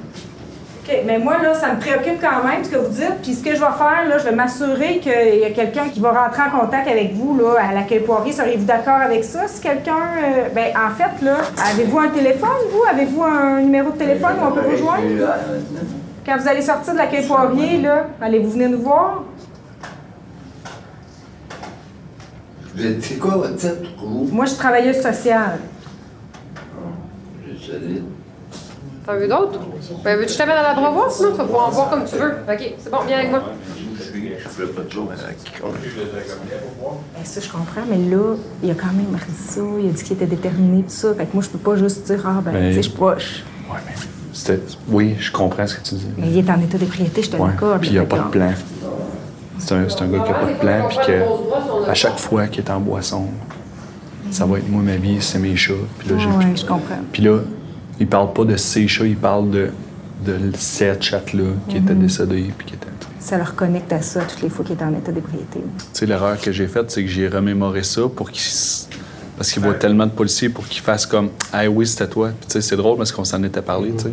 OK, 0.87 0.95
mais 1.07 1.19
moi, 1.19 1.39
là, 1.43 1.55
ça 1.55 1.73
me 1.73 1.81
préoccupe 1.81 2.21
quand 2.21 2.47
même 2.47 2.63
ce 2.63 2.69
que 2.69 2.77
vous 2.77 2.93
dites. 2.93 3.23
Puis 3.23 3.33
ce 3.35 3.43
que 3.43 3.55
je 3.55 3.61
vais 3.61 3.73
faire, 3.79 4.07
là, 4.07 4.19
je 4.19 4.25
vais 4.25 4.35
m'assurer 4.35 4.99
qu'il 4.99 5.39
y 5.41 5.45
a 5.45 5.51
quelqu'un 5.51 5.89
qui 5.89 5.99
va 5.99 6.13
rentrer 6.13 6.43
en 6.43 6.61
contact 6.61 6.87
avec 6.89 7.15
vous, 7.15 7.39
là, 7.39 7.55
à 7.71 7.73
l'accueil 7.73 8.01
Poirier. 8.01 8.33
Seriez-vous 8.33 8.67
d'accord 8.67 9.01
avec 9.01 9.25
ça? 9.25 9.49
Si 9.49 9.63
quelqu'un. 9.63 9.93
euh, 9.95 10.49
ben, 10.55 10.73
en 10.77 10.91
fait, 10.95 11.25
là, 11.25 11.37
avez-vous 11.73 11.99
un 11.99 12.09
téléphone, 12.09 12.51
vous? 12.71 12.83
Avez-vous 12.91 13.23
un 13.23 13.61
numéro 13.63 13.93
de 13.93 13.97
téléphone 13.97 14.33
où 14.43 14.47
on 14.47 14.53
peut 14.53 14.61
vous 14.61 14.77
joindre? 14.77 15.03
Quand 16.27 16.37
vous 16.39 16.49
allez 16.49 16.63
sortir 16.63 16.93
de 16.93 16.99
l'accueil 16.99 17.27
Poirier, 17.27 17.81
là, 17.81 18.07
allez-vous 18.21 18.51
venir 18.51 18.69
nous 18.69 18.83
voir? 18.83 19.23
C'est 23.01 23.19
quoi 23.19 23.37
votre 23.37 23.57
titre, 23.57 23.89
vous? 24.03 24.29
Moi, 24.31 24.45
je 24.45 24.51
suis 24.51 24.59
travailleuse 24.59 25.01
sociale. 25.01 25.61
Je 27.47 27.67
sais. 27.73 27.79
T'en 29.07 29.15
veux 29.19 29.29
d'autres? 29.29 29.59
Ben, 30.03 30.17
veux-tu 30.17 30.27
que 30.29 30.33
je 30.33 30.39
t'amène 30.39 30.57
à 30.57 30.63
la 30.63 30.75
bravoure, 30.75 31.11
sinon 31.11 31.33
tu 31.33 31.37
vas 31.39 31.45
pouvoir 31.45 31.69
en 31.69 31.71
voir 31.71 31.91
comme 31.91 32.05
tu 32.07 32.17
veux. 32.17 32.33
Ok, 32.51 32.75
c'est 32.79 32.91
bon, 32.91 32.99
viens 33.07 33.19
avec 33.19 33.31
moi. 33.31 33.43
Je 33.99 34.03
suis- 34.03 34.31
je 34.43 34.49
fais 34.49 34.67
pas 34.67 34.83
de 34.83 34.91
jour. 34.91 35.07
Ben, 35.07 35.17
ça, 37.25 37.41
je 37.41 37.49
comprends, 37.51 37.83
mais 37.89 37.99
là, 37.99 38.35
il 38.63 38.71
a 38.71 38.75
quand 38.75 38.87
même 38.87 39.07
dit 39.29 39.35
ça. 39.43 39.61
Il 39.81 39.89
a 39.89 39.93
dit 39.93 40.03
qu'il 40.03 40.13
était 40.15 40.27
déterminé, 40.27 40.83
tout 40.83 40.89
ça. 40.89 41.15
Fait 41.15 41.27
que 41.27 41.35
moi, 41.35 41.43
je 41.43 41.51
peux 41.51 41.59
pas 41.59 41.77
juste 41.77 42.07
dire, 42.07 42.23
ah, 42.27 42.41
ben, 42.43 42.53
Mais- 42.53 42.69
tu 42.71 42.77
sais, 42.77 42.83
je 42.83 42.89
suis 42.89 42.99
pas. 42.99 43.17
je- 43.19 43.41
Ouais, 43.71 43.79
mais 43.87 43.93
c'était... 44.33 44.61
Oui, 44.89 45.17
je 45.19 45.31
comprends 45.33 45.67
ce 45.67 45.77
que 45.77 45.83
tu 45.83 45.95
dis. 45.97 46.07
Mais 46.17 46.29
il 46.29 46.39
est 46.39 46.51
en 46.51 46.61
état 46.61 46.79
d'ébriété, 46.79 47.23
je 47.23 47.31
te 47.31 47.37
Ouais, 47.37 47.49
l'accorde. 47.49 47.81
puis 47.81 47.91
il 47.91 47.93
n'y 47.95 47.99
a 47.99 48.05
pas 48.05 48.19
de 48.19 48.29
plan. 48.31 48.53
C'est 49.59 49.75
un, 49.75 49.89
c'est 49.89 50.03
un 50.03 50.07
gars 50.09 50.21
qui 50.21 50.31
n'a 50.33 50.39
pas 50.39 50.47
de 50.53 50.59
plan, 50.59 50.89
puis 50.89 50.99
que 51.07 51.91
à 51.91 51.95
chaque 51.95 52.19
fois 52.19 52.47
qu'il 52.47 52.65
est 52.65 52.71
en 52.71 52.81
boisson, 52.81 53.27
ça 54.31 54.45
va 54.47 54.59
être 54.59 54.69
moi, 54.69 54.83
ma 54.83 54.97
vie, 54.97 55.19
c'est 55.21 55.39
mes 55.39 55.57
chats. 55.57 55.75
Puis 55.99 56.09
là, 56.09 56.17
j'ai 56.19 56.27
Ouais, 56.27 56.45
plus- 56.53 56.61
je 56.63 56.67
comprends. 56.67 56.99
Puis 57.13 57.23
là, 57.23 57.39
il 58.01 58.07
parle 58.07 58.33
pas 58.33 58.45
de 58.45 58.57
ses 58.57 58.87
chats, 58.89 59.07
il 59.07 59.17
parle 59.17 59.51
de, 59.51 59.71
de 60.27 60.39
cette 60.57 61.03
chatte-là 61.03 61.45
qui 61.69 61.77
Mhm. 61.79 61.85
était 61.85 61.95
décédée, 61.95 62.51
puis 62.57 62.67
qui 62.69 62.75
était... 62.75 62.87
Ça 63.21 63.39
le 63.39 63.45
reconnecte 63.45 63.91
à 63.93 64.03
ça 64.03 64.21
toutes 64.21 64.43
les 64.43 64.51
fois 64.51 64.65
qu'il 64.65 64.77
est 64.79 64.83
en 64.83 64.93
état 64.93 65.11
d'ébriété. 65.11 65.61
Tu 65.61 65.85
sais, 65.95 66.05
l'erreur 66.07 66.39
que 66.39 66.53
j'ai 66.53 66.67
faite, 66.67 66.91
c'est 66.91 67.03
que 67.03 67.09
j'ai 67.11 67.29
remémoré 67.29 67.83
ça 67.83 68.03
pour 68.15 68.31
qu'il... 68.31 68.43
Parce 69.37 69.51
qu'il 69.51 69.63
voit 69.63 69.75
tellement 69.75 70.07
de 70.07 70.13
policiers 70.13 70.49
pour 70.51 70.67
qu'il 70.69 70.83
fasse 70.83 71.07
comme 71.07 71.31
«Ah 71.53 71.67
oui, 71.69 71.87
c'était 71.87 72.07
toi.» 72.07 72.29
Puis 72.41 72.47
tu 72.49 72.53
sais, 72.53 72.61
c'est 72.61 72.77
drôle 72.77 72.99
parce 72.99 73.11
qu'on 73.13 73.25
s'en 73.25 73.43
était 73.43 73.63
parlé, 73.63 73.93
tu 73.97 74.05
sais. 74.05 74.13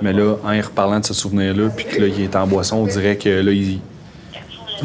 Mais 0.00 0.12
là, 0.12 0.36
en 0.44 0.52
y 0.52 0.60
reparlant 0.60 1.00
de 1.00 1.04
ce 1.04 1.12
souvenir-là, 1.12 1.68
puis 1.76 1.84
que 1.86 2.00
là, 2.00 2.06
il 2.06 2.22
est 2.22 2.36
en 2.36 2.46
boisson, 2.46 2.76
on 2.76 2.86
dirait 2.86 3.16
que 3.16 3.28
là, 3.28 3.50
il... 3.52 3.80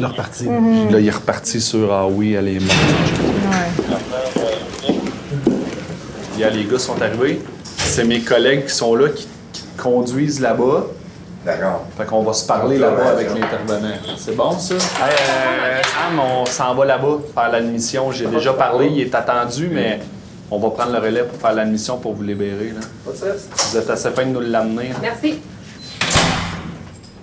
Leur 0.00 0.14
partie. 0.16 0.46
Là, 0.46 0.98
il 0.98 1.06
est 1.06 1.10
reparti 1.10 1.60
sur 1.60 1.92
Ah 1.92 2.08
oui, 2.08 2.32
elle 2.32 2.48
est 2.48 2.58
morte. 2.58 2.76
Ouais. 6.36 6.50
Les 6.52 6.64
gars 6.64 6.78
sont 6.80 7.00
arrivés. 7.00 7.40
C'est 7.94 8.02
mes 8.02 8.22
collègues 8.22 8.66
qui 8.66 8.74
sont 8.74 8.96
là, 8.96 9.08
qui, 9.08 9.28
qui 9.52 9.62
te 9.62 9.80
conduisent 9.80 10.40
là-bas. 10.40 10.86
D'accord. 11.46 11.84
Fait 11.96 12.04
qu'on 12.04 12.24
va 12.24 12.32
se 12.32 12.44
parler 12.44 12.76
là-bas 12.76 13.10
avec 13.10 13.28
l'intervenant. 13.32 13.94
C'est 14.16 14.34
bon, 14.34 14.50
ça? 14.58 14.74
Hey, 14.74 14.80
euh, 15.12 15.80
Sam, 15.80 16.18
on 16.18 16.44
s'en 16.44 16.74
va 16.74 16.86
là-bas 16.86 17.18
faire 17.32 17.52
l'admission. 17.52 18.10
J'ai 18.10 18.26
déjà 18.26 18.52
parlé, 18.52 18.88
il 18.88 19.00
est 19.02 19.14
attendu, 19.14 19.68
mais 19.72 20.00
on 20.50 20.58
va 20.58 20.70
prendre 20.70 20.90
le 20.90 20.98
relais 20.98 21.22
pour 21.22 21.40
faire 21.40 21.54
l'admission 21.54 21.96
pour 21.98 22.14
vous 22.14 22.24
libérer. 22.24 22.72
Là. 22.74 22.80
Vous 23.06 23.76
êtes 23.78 23.88
assez 23.88 24.10
fin 24.10 24.26
de 24.26 24.30
nous 24.30 24.40
l'amener. 24.40 24.90
Merci. 25.00 25.38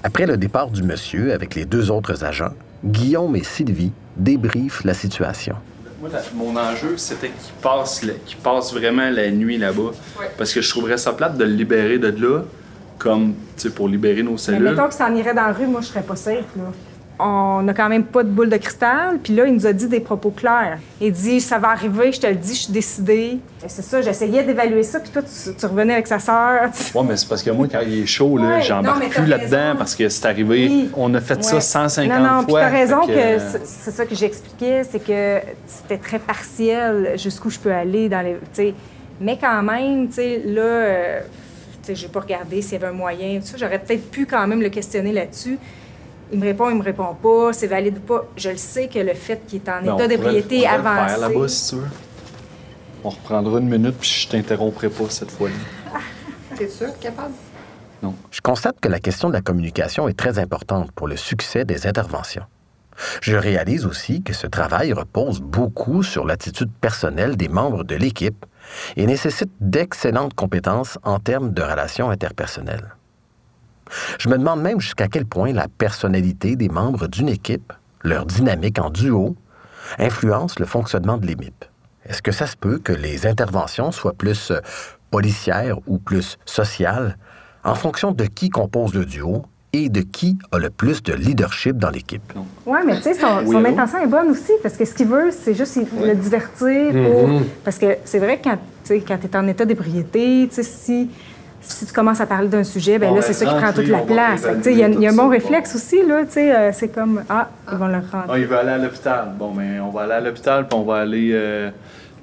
Après 0.02 0.26
le 0.26 0.38
départ 0.38 0.70
du 0.70 0.84
monsieur 0.84 1.34
avec 1.34 1.56
les 1.56 1.66
deux 1.66 1.92
autres 1.92 2.24
agents, 2.24 2.54
Guillaume 2.86 3.36
et 3.36 3.44
Sylvie 3.44 3.92
débriefent 4.16 4.86
la 4.86 4.94
situation. 4.94 5.58
Moi, 6.02 6.10
mon 6.34 6.58
enjeu, 6.58 6.98
c'était 6.98 7.28
qu'il 7.30 7.54
passe, 7.62 8.02
passe 8.44 8.74
vraiment 8.74 9.10
la 9.10 9.30
nuit 9.30 9.58
là-bas. 9.58 9.92
Ouais. 10.20 10.32
Parce 10.38 10.52
que 10.54 10.62
je 10.62 10.70
trouverais 10.70 10.98
ça 10.98 11.14
plate 11.14 11.38
de 11.38 11.44
le 11.44 11.52
libérer 11.54 12.00
de 12.00 12.08
là, 12.08 12.42
comme, 12.98 13.36
tu 13.56 13.64
sais, 13.64 13.70
pour 13.70 13.88
libérer 13.88 14.24
nos 14.24 14.32
Mais 14.32 14.38
cellules. 14.38 14.64
mettons 14.64 14.86
qu'il 14.88 14.94
s'en 14.98 15.16
irait 15.16 15.34
dans 15.34 15.46
la 15.48 15.54
rue, 15.54 15.68
moi, 15.68 15.82
je 15.82 15.88
serais 15.88 16.02
pas 16.02 16.16
safe, 16.16 16.46
là. 16.58 16.64
On 17.24 17.62
n'a 17.62 17.74
quand 17.74 17.88
même 17.90 18.04
pas 18.04 18.24
de 18.24 18.30
boule 18.30 18.50
de 18.50 18.58
cristal, 18.58 19.20
puis 19.24 19.36
là, 19.36 19.46
il 19.46 19.54
nous 19.54 19.68
a 19.68 19.74
dit 19.74 19.88
des 19.88 20.00
propos 20.00 20.32
clairs. 20.32 20.80
Il 21.00 21.12
dit 21.12 21.40
Ça 21.40 21.60
va 21.60 21.70
arriver, 21.70 22.12
je 22.12 22.20
te 22.20 22.28
le 22.28 22.36
dis, 22.36 22.56
je 22.56 22.62
suis 22.64 22.74
décidée. 22.74 23.38
Et 23.64 23.68
C'est 23.70 23.82
ça, 23.84 24.02
j'essayais 24.02 24.44
d'évaluer 24.44 24.84
ça, 24.84 25.00
puis 25.00 25.12
toi, 25.12 25.22
tu, 25.22 25.54
tu 25.54 25.66
revenais 25.66 25.94
avec 25.94 26.08
sa 26.08 26.20
sœur. 26.20 26.70
Ouais, 26.96 27.04
mais 27.08 27.16
c'est 27.18 27.28
parce 27.30 27.44
que 27.44 27.52
moi, 27.52 27.68
quand 27.72 27.82
il 27.86 28.02
est 28.02 28.06
chaud, 28.06 28.38
là, 28.38 28.44
Ouais, 28.48 28.56
non, 28.58 28.62
j'embarque 28.62 29.10
plus 29.10 29.26
là-dedans 29.28 29.76
parce 29.78 29.94
que 29.96 30.10
c'est 30.10 30.26
arrivé. 30.26 30.68
Oui. 30.70 30.90
On 30.96 31.14
a 31.14 31.22
fait 31.22 31.44
ça 31.44 31.56
Ouais. 31.56 31.62
150 31.62 32.20
non, 32.20 32.38
non, 32.42 32.48
fois. 32.48 32.62
t'as 32.62 32.70
raison 32.70 33.02
que, 33.06 33.14
c'est- 33.64 33.92
ça 33.92 34.06
que 34.06 34.16
j'expliquais, 34.16 34.82
c'est 34.90 35.04
que 35.06 35.40
c'était 35.68 35.98
très 35.98 36.20
partiel 36.20 37.14
jusqu'où 37.18 37.50
je 37.50 37.60
peux 37.60 37.72
aller 37.72 38.10
dans 38.10 38.22
les. 38.22 38.74
Mais 39.20 39.38
quand 39.40 39.62
même, 39.62 40.08
tu 40.08 40.16
sais, 40.16 40.42
là, 40.46 40.62
euh, 40.62 41.20
sais, 41.84 41.94
j'ai 41.96 42.08
pas 42.08 42.22
regardé 42.22 42.62
s'il 42.62 42.74
y 42.74 42.76
avait 42.78 42.88
un 42.88 42.92
moyen, 42.92 43.40
ça. 43.44 43.56
J'aurais 43.58 43.80
peut-être 43.80 44.10
pu 44.10 44.26
quand 44.26 44.46
même 44.48 44.62
le 44.62 44.70
questionner 44.70 45.12
là-dessus. 45.12 45.58
Il 46.32 46.40
me 46.40 46.46
répond, 46.46 46.70
il 46.70 46.78
me 46.78 46.84
répond 46.84 47.16
pas, 47.22 47.54
c'est 47.54 47.68
valide 47.68 47.98
ou 47.98 48.02
pas. 48.02 48.26
Je 48.38 48.50
le 48.50 48.58
sais 48.58 48.88
que 48.88 49.00
le 49.00 49.14
fait 49.14 49.46
qu'il 49.48 49.62
est 49.62 49.70
en 49.70 49.82
Ben, 49.82 49.92
on 49.92 49.96
état 49.96 50.08
d'ébriété 50.08 50.66
on 50.68 50.78
le 50.78 50.84
faire 50.84 50.84
là-bas, 50.84 51.26
avancé. 51.26 51.56
si 51.56 51.70
tu 51.70 51.76
veux. 51.82 51.88
On 53.04 53.10
reprendra 53.10 53.60
une 53.60 53.70
minute, 53.70 53.96
puis 54.00 54.10
je 54.10 54.30
t'interromprai 54.30 54.90
pas 54.90 55.10
cette 55.10 55.32
fois-là. 55.32 55.56
T'es 56.58 56.70
sûr, 56.70 56.88
capable? 57.00 57.34
Je 58.32 58.42
constate 58.42 58.80
que 58.80 58.90
la 58.90 59.00
question 59.00 59.28
de 59.28 59.34
la 59.34 59.42
communication 59.42 60.08
est 60.08 60.18
très 60.18 60.40
importante 60.40 60.92
pour 60.92 61.08
le 61.08 61.16
succès 61.16 61.66
des 61.66 61.86
interventions. 61.86 62.46
Je 63.22 63.36
réalise 63.36 63.86
aussi 63.86 64.22
que 64.22 64.34
ce 64.34 64.48
travail 64.48 64.94
repose 64.94 65.42
beaucoup 65.42 66.04
sur 66.04 66.26
l'attitude 66.26 66.72
personnelle 66.82 67.36
des 67.38 67.48
membres 67.48 67.84
de 67.84 67.96
l'équipe 67.96 68.46
et 68.96 69.06
nécessite 69.06 69.52
d'excellentes 69.60 70.34
compétences 70.34 70.98
en 71.04 71.20
termes 71.20 71.54
de 71.54 71.62
relations 71.62 72.10
interpersonnelles. 72.10 72.96
Je 74.20 74.30
me 74.30 74.38
demande 74.38 74.62
même 74.62 74.80
jusqu'à 74.80 75.08
quel 75.08 75.26
point 75.26 75.52
la 75.54 75.68
personnalité 75.68 76.56
des 76.56 76.70
membres 76.70 77.08
d'une 77.08 77.30
équipe, 77.30 77.74
leur 78.04 78.26
dynamique 78.26 78.80
en 78.80 78.90
duo, 78.90 79.36
influence 80.00 80.60
le 80.60 80.66
fonctionnement 80.66 81.18
de 81.18 81.26
l'EMIP. 81.28 81.66
Est-ce 82.06 82.22
que 82.22 82.32
ça 82.32 82.48
se 82.48 82.56
peut 82.58 82.80
que 82.80 82.94
les 82.94 83.28
interventions 83.28 83.92
soient 83.92 84.14
plus 84.14 84.52
euh, 84.52 84.60
policières 85.12 85.78
ou 85.88 85.98
plus 86.00 86.38
sociales 86.46 87.18
en 87.64 87.76
fonction 87.76 88.12
de 88.12 88.26
qui 88.26 88.50
compose 88.50 88.94
le 88.94 89.06
duo 89.06 89.44
et 89.74 89.88
de 89.90 90.02
qui 90.02 90.38
a 90.52 90.58
le 90.58 90.70
plus 90.70 91.02
de 91.04 91.14
leadership 91.14 91.78
dans 91.78 91.90
l'équipe? 91.92 92.34
Oui, 92.66 92.80
mais 92.86 92.96
tu 92.98 93.04
sais, 93.04 93.14
son, 93.14 93.38
Oui, 93.46 93.52
son 93.54 93.58
allô? 93.64 93.68
intention 93.74 94.00
est 94.00 94.08
bonne 94.08 94.30
aussi, 94.30 94.52
parce 94.64 94.76
que 94.76 94.84
ce 94.86 94.94
qu'il 94.94 95.08
veut, 95.08 95.32
c'est 95.32 95.54
juste 95.54 95.78
le 95.78 96.16
divertir. 96.16 96.92
pour- 96.92 97.30
Parce 97.64 97.78
que 97.78 97.98
c'est 98.04 98.20
vrai 98.20 98.40
que 98.40 98.46
quand, 98.46 98.58
tu 98.84 98.88
sais, 98.96 99.00
quand 99.08 99.18
tu 99.20 99.28
es 99.28 99.36
en 99.38 99.48
état 99.48 99.64
d'ébriété, 99.66 100.48
tu 100.50 100.56
sais, 100.56 100.64
si, 100.64 101.10
si 101.62 101.86
tu 101.86 101.94
commences 101.94 102.20
à 102.20 102.26
parler 102.26 102.48
d'un 102.48 102.64
sujet, 102.64 102.98
ben 102.98 103.10
là, 103.10 103.16
ben, 103.16 103.22
c'est 103.22 103.34
ça 103.34 103.46
qui 103.46 103.54
prend 103.56 103.72
toute 103.72 103.88
la 103.88 104.00
place. 104.00 104.46
Il 104.66 104.78
y 104.78 104.84
a, 104.84 104.90
y 104.90 105.08
a 105.08 105.12
un 105.12 105.16
bon 105.16 105.30
réflexe 105.30 105.76
aussi, 105.76 106.04
là, 106.06 106.24
tu 106.26 106.32
sais, 106.34 106.56
euh, 106.56 106.72
c'est 106.74 106.88
comme, 106.90 107.24
ah, 107.30 107.50
ils 107.72 107.78
vont 107.78 107.88
le 107.88 107.96
rentrer. 107.96 108.30
Ah, 108.30 108.38
il 108.40 108.46
veut 108.46 108.58
aller 108.58 108.72
à 108.72 108.78
l'hôpital. 108.78 109.32
Bon, 109.38 109.54
mais 109.56 109.80
on 109.80 109.90
va 109.90 110.02
aller 110.02 110.14
à 110.14 110.20
l'hôpital, 110.22 110.68
puis 110.68 110.78
on 110.78 110.84
va 110.84 110.98
aller. 110.98 111.30
euh, 111.34 111.70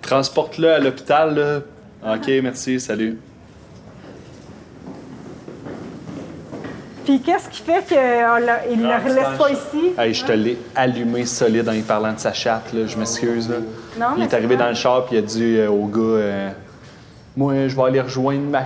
Transporte-le 0.03 0.71
à 0.73 0.79
l'hôpital, 0.79 1.35
là. 1.35 2.15
OK, 2.15 2.31
merci, 2.43 2.79
salut. 2.81 3.19
Puis 7.05 7.21
qu'est-ce 7.21 7.49
qui 7.49 7.63
fait 7.63 7.85
qu'il 7.87 7.97
ne 7.97 8.83
le 8.87 9.09
relaisse 9.09 9.39
pas 9.39 9.51
ici? 9.51 9.93
Hey, 9.99 10.13
je 10.13 10.25
te 10.25 10.33
l'ai 10.33 10.59
allumé 10.77 11.25
solide 11.25 11.67
en 11.69 11.73
y 11.73 11.81
parlant 11.81 12.13
de 12.13 12.19
sa 12.19 12.33
chatte, 12.35 12.73
là. 12.75 12.87
Je 12.87 12.97
m'excuse, 12.99 13.49
là. 13.49 13.57
Non, 13.99 14.07
il 14.17 14.21
mais 14.21 14.27
est 14.27 14.35
arrivé 14.35 14.57
dans 14.57 14.69
le 14.69 14.75
char, 14.75 15.07
puis 15.07 15.17
il 15.17 15.19
a 15.21 15.23
dit 15.23 15.57
euh, 15.59 15.71
au 15.71 15.87
gars 15.87 16.01
euh, 16.01 16.51
Moi, 17.39 17.69
je 17.69 17.77
vais 17.77 17.83
aller 17.83 18.01
rejoindre 18.01 18.51
ma 18.51 18.65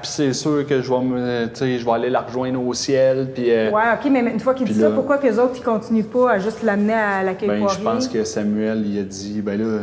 puis 0.00 0.10
c'est 0.12 0.32
sûr 0.32 0.64
que 0.64 0.80
je 0.80 0.88
vais, 0.88 1.00
me, 1.00 1.48
je 1.52 1.84
vais 1.84 1.90
aller 1.90 2.08
la 2.08 2.20
rejoindre 2.20 2.64
au 2.64 2.72
ciel, 2.72 3.30
puis. 3.34 3.46
euh, 3.50 3.72
Ouais, 3.72 3.82
OK, 3.94 4.08
mais 4.12 4.20
une 4.20 4.38
fois 4.38 4.54
qu'il 4.54 4.64
dit 4.68 4.72
Puis 4.74 4.80
ça, 4.80 4.90
là- 4.90 4.94
pourquoi 4.94 5.18
que 5.18 5.26
les 5.26 5.40
autres, 5.40 5.54
ils 5.56 5.62
continuent 5.64 6.04
pas 6.04 6.30
à 6.30 6.38
juste 6.38 6.62
l'amener 6.62 6.92
à 6.92 7.24
l'accueil 7.24 7.48
Ben, 7.48 7.58
poirier? 7.58 7.78
je 7.80 7.82
pense 7.84 8.06
que 8.06 8.22
Samuel, 8.22 8.84
il 8.86 9.00
a 9.00 9.02
dit, 9.02 9.40
ben 9.42 9.58
là, 9.60 9.80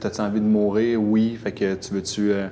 t'as-tu 0.00 0.20
envie 0.22 0.40
de 0.40 0.46
mourir? 0.46 0.98
Oui. 1.02 1.38
Fait 1.44 1.52
que 1.52 1.74
tu 1.74 1.92
veux-tu. 1.92 2.32
euh, 2.32 2.46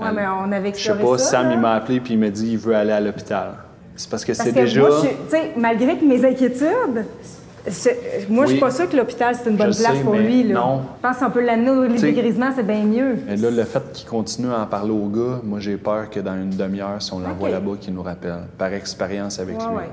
Ouais, 0.00 0.08
mais 0.14 0.22
on 0.26 0.50
avait 0.52 0.72
Je 0.74 0.82
sais 0.82 0.94
pas, 0.94 1.18
ça, 1.18 1.24
Sam, 1.32 1.48
là. 1.48 1.54
il 1.54 1.60
m'a 1.60 1.72
appelé 1.74 2.00
puis 2.00 2.14
il 2.14 2.20
m'a 2.20 2.30
dit, 2.30 2.52
il 2.52 2.58
veut 2.58 2.74
aller 2.74 2.92
à 2.92 3.00
l'hôpital. 3.00 3.56
C'est 3.94 4.08
parce 4.08 4.24
que 4.24 4.32
c'est 4.32 4.52
déjà. 4.52 4.80
moi, 4.80 4.90
je 5.02 5.06
suis- 5.08 5.16
tu 5.28 5.30
sais, 5.36 5.52
malgré 5.58 5.96
mes 5.96 6.24
inquiétudes, 6.24 7.04
moi, 8.28 8.46
je 8.46 8.52
suis 8.52 8.60
pas 8.60 8.70
sûre 8.70 8.88
que 8.88 8.96
l'hôpital, 8.96 9.34
c'est 9.34 9.50
une 9.50 9.56
bonne 9.56 9.72
Je 9.72 9.78
place 9.78 9.96
sais, 9.96 10.02
pour 10.02 10.12
mais 10.14 10.22
lui. 10.22 10.42
Là. 10.44 10.54
non. 10.54 10.82
Je 11.02 11.08
pense 11.08 11.16
qu'on 11.18 11.30
peut 11.30 11.44
l'amener 11.44 11.70
au 11.70 11.86
dégrisement, 11.88 12.50
c'est 12.54 12.66
bien 12.66 12.82
mieux. 12.84 13.16
Mais 13.26 13.36
là, 13.36 13.50
le 13.50 13.64
fait 13.64 13.82
qu'il 13.92 14.08
continue 14.08 14.50
à 14.52 14.60
en 14.62 14.66
parler 14.66 14.90
au 14.92 15.06
gars, 15.08 15.40
moi, 15.42 15.58
j'ai 15.60 15.76
peur 15.76 16.08
que 16.08 16.20
dans 16.20 16.34
une 16.34 16.50
demi-heure, 16.50 17.00
si 17.00 17.12
on 17.12 17.18
l'envoie 17.20 17.50
là-bas, 17.50 17.72
qu'il 17.80 17.94
nous 17.94 18.02
rappelle, 18.02 18.40
par 18.56 18.72
expérience 18.72 19.38
avec 19.38 19.58
Ouais, 19.60 19.66
lui. 19.68 19.76
ouais. 19.76 19.88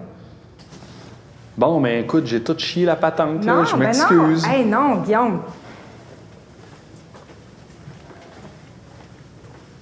Bon, 1.58 1.80
mais 1.80 2.02
écoute, 2.02 2.26
j'ai 2.28 2.42
tout 2.42 2.58
chié 2.58 2.86
la 2.86 2.96
patente, 2.98 3.44
là, 3.46 3.64
je 3.66 3.72
ben 3.74 3.80
m'excuse. 3.80 4.44
non. 4.46 4.52
Hey, 4.52 4.66
non, 4.66 4.96
Guillaume. 4.98 5.40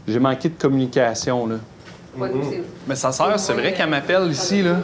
J'ai 0.07 0.19
manqué 0.19 0.49
de 0.49 0.59
communication, 0.61 1.47
là. 1.47 1.55
Nous, 2.15 2.25
c'est- 2.51 2.63
Mais 2.87 2.95
sa 2.95 3.11
sœur, 3.11 3.39
c'est 3.39 3.53
vrai 3.53 3.73
qu'elle 3.73 3.89
m'appelle 3.89 4.29
ici, 4.29 4.61
là. 4.61 4.75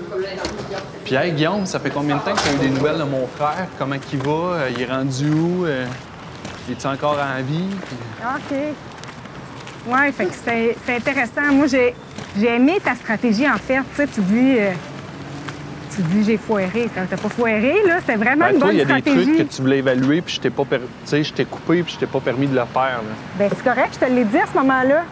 Puis, 1.06 1.16
hey, 1.16 1.32
Guillaume, 1.32 1.66
ça 1.66 1.80
fait 1.80 1.90
combien 1.90 2.18
de 2.18 2.22
temps 2.22 2.34
que 2.34 2.42
tu 2.42 2.50
as 2.50 2.54
eu 2.54 2.58
des 2.58 2.70
nouvelles 2.70 2.98
de 3.00 3.04
mon 3.04 3.26
frère? 3.28 3.68
Comment 3.78 3.96
il 4.14 4.20
va? 4.20 4.32
Euh, 4.32 4.70
Il 4.76 4.82
est 4.82 4.86
rendu 4.86 5.30
où? 5.32 5.66
Euh, 5.66 5.86
est 6.70 6.86
encore 6.86 7.18
en 7.18 7.42
vie? 7.42 7.66
Puis- 7.88 7.98
OK. 8.24 8.58
Ouais, 9.88 10.12
fait 10.12 10.26
que 10.26 10.34
c'était 10.36 10.76
intéressant. 10.96 11.52
Moi, 11.52 11.66
j'ai 11.68 11.96
aimé 12.48 12.78
ta 12.84 12.94
stratégie, 12.96 13.50
en 13.50 13.58
fait. 13.58 13.78
Tu 13.78 13.96
sais, 13.96 14.08
tu 14.08 14.22
dis... 14.22 14.56
euh, 14.60 14.72
tu 15.96 16.04
dis 16.04 16.24
j'ai 16.24 16.38
foiré. 16.38 16.88
T'as 16.94 17.06
t'as 17.06 17.18
pas 17.18 17.30
foiré, 17.30 17.76
là. 17.88 18.00
C'était 18.02 18.18
vraiment 18.18 18.46
Ben, 18.46 18.54
une 18.54 18.60
toi, 18.60 18.68
bonne 18.68 18.76
il 18.76 18.80
y 18.80 18.82
a 18.82 18.86
des 18.86 19.02
stratégie. 19.02 19.34
trucs 19.36 19.50
que 19.50 19.56
tu 19.56 19.62
voulais 19.64 19.80
évaluer, 19.80 20.22
puis 20.22 20.36
je 20.36 20.40
t'ai 20.42 20.50
pas, 20.52 20.64
per- 20.64 20.78
tu 20.78 20.86
sais, 21.06 21.24
je 21.24 21.34
t'ai 21.34 21.46
coupé, 21.46 21.82
puis 21.82 21.94
je 21.96 22.00
t'ai 22.00 22.06
pas 22.06 22.20
permis 22.20 22.46
de 22.48 22.54
le 22.56 22.66
faire. 22.72 23.00
Là. 23.02 23.16
Ben, 23.40 23.50
c'est 23.50 23.64
correct, 23.64 23.90
je 24.00 24.06
te 24.06 24.12
l'ai 24.12 24.26
dit 24.26 24.38
à 24.38 24.46
ce 24.46 24.58
moment-là. 24.60 25.04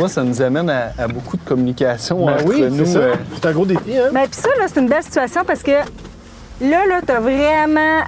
Moi, 0.00 0.08
ça 0.08 0.24
nous 0.24 0.40
amène 0.40 0.70
à, 0.70 0.92
à 0.96 1.06
beaucoup 1.08 1.36
de 1.36 1.42
communication 1.42 2.24
Ben 2.24 2.32
entre 2.32 2.46
oui, 2.46 2.62
nous. 2.70 2.86
c'est 2.86 2.96
euh, 2.96 3.14
C'est 3.34 3.44
un 3.44 3.52
gros 3.52 3.66
défi, 3.66 3.98
hein? 3.98 4.08
Ben, 4.14 4.22
puis 4.22 4.40
ça, 4.40 4.48
là, 4.58 4.64
c'est 4.66 4.80
une 4.80 4.88
belle 4.88 5.02
situation 5.02 5.42
parce 5.46 5.62
que 5.62 5.72
là, 5.72 6.86
là, 6.88 7.00
t'as 7.04 7.20
vraiment, 7.20 8.00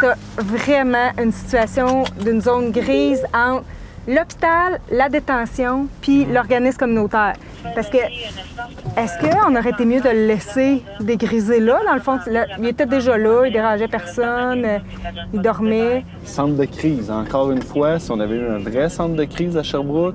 t'as 0.00 0.14
vraiment 0.38 1.10
une 1.22 1.32
situation 1.32 2.04
d'une 2.18 2.40
zone 2.40 2.70
grise 2.70 3.22
entre 3.34 3.64
l'hôpital, 4.08 4.80
la 4.90 5.10
détention, 5.10 5.86
puis 6.00 6.24
l'organisme 6.24 6.78
communautaire. 6.78 7.34
Parce 7.74 7.90
que, 7.90 7.98
est-ce 7.98 9.18
qu'on 9.20 9.54
aurait 9.54 9.68
été 9.70 9.84
mieux 9.84 10.00
de 10.00 10.08
le 10.08 10.26
laisser 10.26 10.82
dégriser 11.00 11.60
là, 11.60 11.78
dans 11.86 11.94
le 11.94 12.00
fond? 12.00 12.18
Là, 12.26 12.46
il 12.58 12.66
était 12.68 12.86
déjà 12.86 13.18
là, 13.18 13.44
il 13.44 13.52
dérangeait 13.52 13.88
personne, 13.88 14.64
euh, 14.64 14.78
il 15.34 15.42
dormait. 15.42 16.04
Centre 16.24 16.54
de 16.56 16.64
crise, 16.64 17.10
encore 17.10 17.50
une 17.50 17.62
fois, 17.62 17.98
si 17.98 18.10
on 18.10 18.20
avait 18.20 18.36
eu 18.36 18.48
un 18.48 18.58
vrai 18.60 18.88
centre 18.88 19.14
de 19.14 19.24
crise 19.24 19.58
à 19.58 19.62
Sherbrooke, 19.62 20.14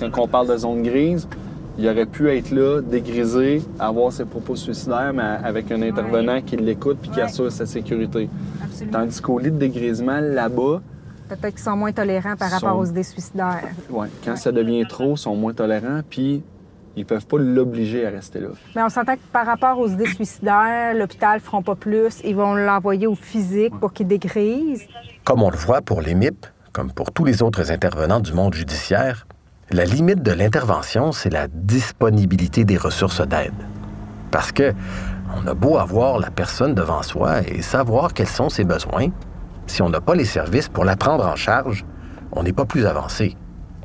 quand 0.00 0.22
on 0.22 0.28
parle 0.28 0.48
de 0.48 0.56
zone 0.56 0.82
grise, 0.82 1.28
il 1.78 1.88
aurait 1.88 2.06
pu 2.06 2.28
être 2.30 2.50
là, 2.50 2.80
dégrisé, 2.80 3.62
avoir 3.78 4.12
ses 4.12 4.24
propos 4.24 4.56
suicidaires, 4.56 5.12
mais 5.14 5.22
avec 5.44 5.70
un 5.70 5.80
intervenant 5.82 6.40
qui 6.40 6.56
l'écoute 6.56 6.98
puis 7.00 7.10
qui 7.10 7.18
Ouais. 7.18 7.22
assure 7.26 7.52
sa 7.52 7.66
sécurité. 7.66 8.28
Absolument. 8.64 8.98
Tandis 8.98 9.20
qu'au 9.20 9.38
lit 9.38 9.50
de 9.52 9.58
dégrisement, 9.58 10.20
là-bas, 10.20 10.80
Peut-être 11.28 11.56
qu'ils 11.56 11.62
sont 11.64 11.76
moins 11.76 11.92
tolérants 11.92 12.36
par 12.36 12.50
rapport 12.50 12.78
aux 12.78 12.86
idées 12.86 13.02
suicidaires. 13.02 13.62
ouais, 13.90 14.08
quand 14.24 14.34
ça 14.36 14.50
devient 14.50 14.86
trop, 14.88 15.12
ils 15.12 15.18
sont 15.18 15.36
moins 15.36 15.52
tolérants, 15.52 16.00
puis 16.08 16.42
ils 16.96 17.04
peuvent 17.04 17.26
pas 17.26 17.36
l'obliger 17.38 18.06
à 18.06 18.10
rester 18.10 18.40
là. 18.40 18.48
Mais 18.74 18.82
on 18.82 18.88
s'entend 18.88 19.14
que 19.14 19.20
par 19.30 19.44
rapport 19.44 19.78
aux 19.78 19.88
idées 19.88 20.06
suicidaires, 20.06 20.94
l'hôpital 20.94 21.34
ne 21.36 21.40
feront 21.42 21.62
pas 21.62 21.74
plus. 21.74 22.20
Ils 22.24 22.34
vont 22.34 22.54
l'envoyer 22.54 23.06
au 23.06 23.14
physique 23.14 23.74
pour 23.78 23.92
qu'il 23.92 24.06
dégrise. 24.06 24.82
Comme 25.24 25.42
on 25.42 25.50
le 25.50 25.56
voit 25.58 25.82
pour 25.82 26.00
les 26.00 26.14
MIP, 26.14 26.46
comme 26.72 26.90
pour 26.90 27.12
tous 27.12 27.24
les 27.26 27.42
autres 27.42 27.70
intervenants 27.70 28.20
du 28.20 28.32
monde 28.32 28.54
judiciaire, 28.54 29.26
la 29.70 29.84
limite 29.84 30.22
de 30.22 30.32
l'intervention, 30.32 31.12
c'est 31.12 31.30
la 31.30 31.46
disponibilité 31.48 32.64
des 32.64 32.76
ressources 32.76 33.20
d'aide. 33.20 33.52
Parce 34.30 34.52
que 34.52 34.72
on 35.36 35.46
a 35.46 35.54
beau 35.54 35.76
avoir 35.76 36.18
la 36.18 36.30
personne 36.30 36.74
devant 36.74 37.02
soi 37.02 37.42
et 37.46 37.60
savoir 37.60 38.14
quels 38.14 38.28
sont 38.28 38.48
ses 38.48 38.64
besoins, 38.64 39.08
si 39.66 39.82
on 39.82 39.90
n'a 39.90 40.00
pas 40.00 40.14
les 40.14 40.24
services 40.24 40.68
pour 40.68 40.86
la 40.86 40.96
prendre 40.96 41.26
en 41.26 41.36
charge, 41.36 41.84
on 42.32 42.42
n'est 42.42 42.54
pas 42.54 42.64
plus 42.64 42.86
avancé. 42.86 43.36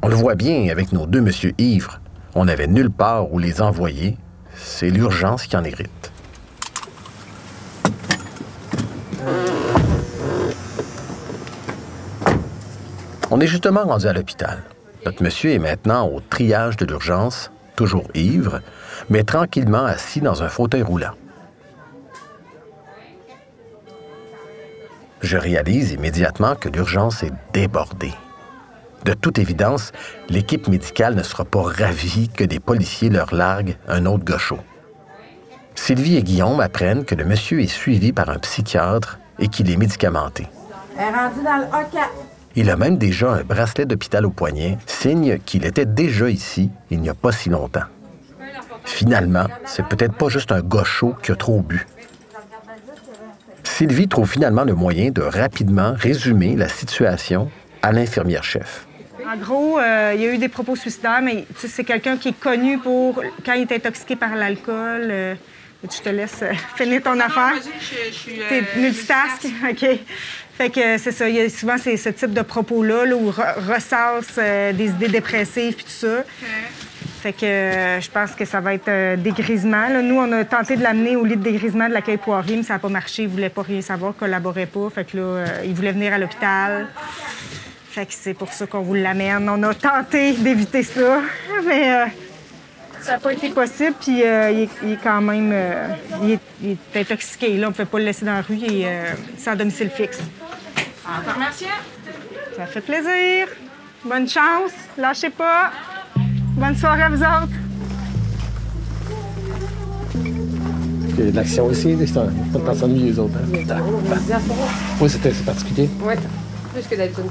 On 0.02 0.08
le 0.08 0.16
voit 0.16 0.36
bien 0.36 0.70
avec 0.72 0.94
nos 0.94 1.06
deux 1.06 1.22
monsieur 1.22 1.52
ivres. 1.58 2.00
On 2.36 2.46
n'avait 2.46 2.68
nulle 2.68 2.90
part 2.90 3.32
où 3.34 3.40
les 3.40 3.62
envoyer. 3.62 4.18
C'est 4.56 4.90
l'urgence 4.90 5.46
qui 5.46 5.58
en 5.58 5.64
hérite. 5.64 6.12
On 13.30 13.40
est 13.40 13.48
justement 13.48 13.84
rendu 13.84 14.08
à 14.08 14.14
l'hôpital. 14.14 14.64
Notre 15.06 15.22
monsieur 15.22 15.52
est 15.52 15.60
maintenant 15.60 16.08
au 16.08 16.22
triage 16.22 16.78
de 16.78 16.86
l'urgence, 16.86 17.52
toujours 17.76 18.08
ivre, 18.14 18.62
mais 19.10 19.24
tranquillement 19.24 19.84
assis 19.84 20.22
dans 20.22 20.44
un 20.44 20.48
fauteuil 20.48 20.82
roulant. 20.82 21.14
Je 25.22 25.38
réalise 25.38 25.92
immédiatement 25.92 26.56
que 26.56 26.70
l'urgence 26.70 27.24
est 27.24 27.34
débordée. 27.54 28.14
De 29.06 29.14
toute 29.14 29.40
évidence, 29.40 29.92
l'équipe 30.30 30.68
médicale 30.68 31.16
ne 31.16 31.24
sera 31.24 31.44
pas 31.44 31.64
ravie 31.64 32.30
que 32.30 32.44
des 32.46 32.60
policiers 32.60 33.10
leur 33.10 33.34
larguent 33.34 33.78
un 33.88 34.06
autre 34.06 34.24
gaucho. 34.24 34.58
Sylvie 35.76 36.18
et 36.18 36.24
Guillaume 36.24 36.62
apprennent 36.62 37.04
que 37.04 37.16
le 37.16 37.26
monsieur 37.26 37.62
est 37.62 37.68
suivi 37.68 38.14
par 38.14 38.30
un 38.30 38.40
psychiatre 38.40 39.20
et 39.40 39.48
qu'il 39.50 39.70
est 39.70 39.78
médicamenté. 39.78 40.48
Elle 40.98 41.08
est 41.08 41.44
dans 41.44 41.58
le 41.58 41.66
A4. 41.66 42.08
Il 42.56 42.70
a 42.70 42.76
même 42.78 42.98
déjà 42.98 43.32
un 43.32 43.44
bracelet 43.44 43.86
d'hôpital 43.86 44.26
au 44.26 44.30
poignet, 44.30 44.78
signe 44.86 45.40
qu'il 45.40 45.66
était 45.66 45.86
déjà 45.86 46.30
ici 46.30 46.70
il 46.92 47.02
n'y 47.02 47.10
a 47.10 47.16
pas 47.16 47.32
si 47.32 47.50
longtemps. 47.50 47.86
Finalement, 48.86 49.46
c'est 49.66 49.86
peut-être 49.88 50.14
pas 50.14 50.30
juste 50.30 50.52
un 50.52 50.62
gaucho 50.62 51.16
qui 51.24 51.32
a 51.32 51.36
trop 51.36 51.62
bu. 51.62 51.86
Sylvie 53.64 54.08
trouve 54.08 54.30
finalement 54.30 54.66
le 54.66 54.76
moyen 54.76 55.10
de 55.10 55.22
rapidement 55.22 55.94
résumer 55.98 56.56
la 56.56 56.68
situation 56.70 57.50
à 57.82 57.92
l'infirmière-chef. 57.92 58.86
En 59.26 59.38
gros, 59.38 59.80
euh, 59.80 60.12
il 60.16 60.22
y 60.22 60.26
a 60.28 60.34
eu 60.34 60.38
des 60.38 60.50
propos 60.50 60.76
suicidaires, 60.76 61.22
mais 61.24 61.46
tu 61.56 61.62
sais, 61.62 61.68
c'est 61.70 61.84
quelqu'un 61.84 62.18
qui 62.18 62.30
est 62.30 62.40
connu 62.40 62.78
pour 62.78 63.24
quand 63.46 63.54
il 63.54 63.62
est 63.62 63.72
intoxiqué 63.72 64.16
par 64.16 64.36
l'alcool. 64.36 65.08
euh, 65.10 65.36
je 65.84 66.02
te 66.02 66.10
laisse 66.10 66.42
euh, 66.44 66.54
finir 66.76 67.02
ton 67.02 67.20
affaire. 67.20 67.54
T'es 68.50 68.64
multitask, 68.78 69.46
OK. 69.70 70.00
Fait 70.58 70.70
que 70.70 70.98
c'est 70.98 71.12
ça, 71.12 71.28
il 71.28 71.36
y 71.36 71.42
a 71.42 71.50
souvent 71.50 71.78
ce 71.78 72.10
type 72.10 72.34
de 72.34 72.42
propos-là 72.42 73.06
là, 73.06 73.16
où 73.16 73.32
re- 73.32 73.60
ressasse 73.68 74.36
euh, 74.38 74.72
des 74.72 74.90
idées 74.90 75.08
dépressives 75.08 75.74
puis 75.76 75.84
tout 75.86 75.90
ça. 76.08 76.24
Fait 77.22 77.34
que 77.34 77.46
euh, 77.46 78.02
je 78.02 78.12
pense 78.12 78.32
que 78.32 78.44
ça 78.46 78.60
va 78.60 78.74
être 78.74 78.88
euh, 78.90 79.16
dégrisement. 79.16 79.88
là. 79.88 80.02
Nous, 80.02 80.16
on 80.16 80.32
a 80.34 80.44
tenté 80.44 80.76
de 80.76 80.84
l'amener 80.84 81.16
au 81.16 81.24
lit 81.26 81.38
de 81.38 81.42
dégrisement 81.44 81.88
de 81.88 81.94
l'accueil 81.94 82.18
Poirier, 82.18 82.58
mais 82.58 82.64
ça 82.64 82.74
n'a 82.74 82.80
pas 82.80 82.90
marché. 82.90 83.24
Il 83.24 83.30
voulait 83.30 83.50
pas 83.50 83.62
rien 83.64 83.82
savoir, 83.82 84.14
collaborait 84.16 84.66
pas. 84.68 84.90
Fait 84.94 85.06
que 85.06 85.18
là, 85.18 85.24
euh, 85.24 85.46
il 85.66 85.74
voulait 85.74 85.94
venir 85.94 86.14
à 86.14 86.18
l'hôpital. 86.18 86.88
Fait 87.90 88.06
que 88.06 88.14
c'est 88.14 88.34
pour 88.34 88.52
ça 88.52 88.68
qu'on 88.68 88.82
vous 88.82 88.94
l'amène. 88.96 89.48
On 89.50 89.62
a 89.64 89.74
tenté 89.74 90.34
d'éviter 90.34 90.84
ça, 90.84 91.22
mais 91.66 91.94
euh, 91.94 92.06
Ça 93.04 93.14
n'a 93.14 93.20
pas 93.20 93.34
été 93.34 93.50
possible, 93.50 93.94
puis 94.00 94.24
euh, 94.24 94.50
il, 94.52 94.60
est, 94.62 94.70
il 94.84 94.92
est 94.94 95.00
quand 95.04 95.22
même. 95.22 95.50
euh, 95.52 95.88
il, 96.24 96.32
est, 96.32 96.40
il 96.64 96.78
est 96.96 97.02
intoxiqué, 97.02 97.58
là. 97.58 97.68
On 97.68 97.72
ne 97.72 97.76
peut 97.76 97.86
pas 97.86 98.00
le 98.00 98.06
laisser 98.06 98.26
dans 98.26 98.34
la 98.34 98.42
rue. 98.42 98.56
Il 98.56 98.82
est 98.82 98.86
euh, 98.88 99.12
sans 99.38 99.56
domicile 99.56 99.90
fixe. 99.90 100.20
Encore 101.06 101.38
merci. 101.38 101.66
Ça 102.56 102.66
fait 102.66 102.80
plaisir. 102.82 103.48
Bonne 104.06 104.28
chance. 104.28 104.72
Lâchez 104.98 105.30
pas. 105.32 105.72
Bonne 106.56 106.76
soirée 106.78 107.04
à 107.04 107.10
vous 107.10 107.22
autres. 107.22 107.50
Il 110.16 111.20
y 111.26 111.28
a 111.28 111.32
de 111.32 111.36
l'action 111.36 111.70
ici, 111.72 111.96
c'est 112.08 112.18
un- 112.18 112.26
pas 112.54 112.60
de 112.60 112.64
personne 112.64 112.94
mieux 112.94 113.06
les 113.06 113.20
autres. 113.20 113.36
hein. 113.38 113.78
Oui, 115.02 115.10
c'était 115.10 115.32
c'est 115.34 115.44
particulier. 115.46 115.90
Ouais, 116.02 116.18
plus 116.74 116.88
que 116.88 116.96
d'habitude. 116.96 117.26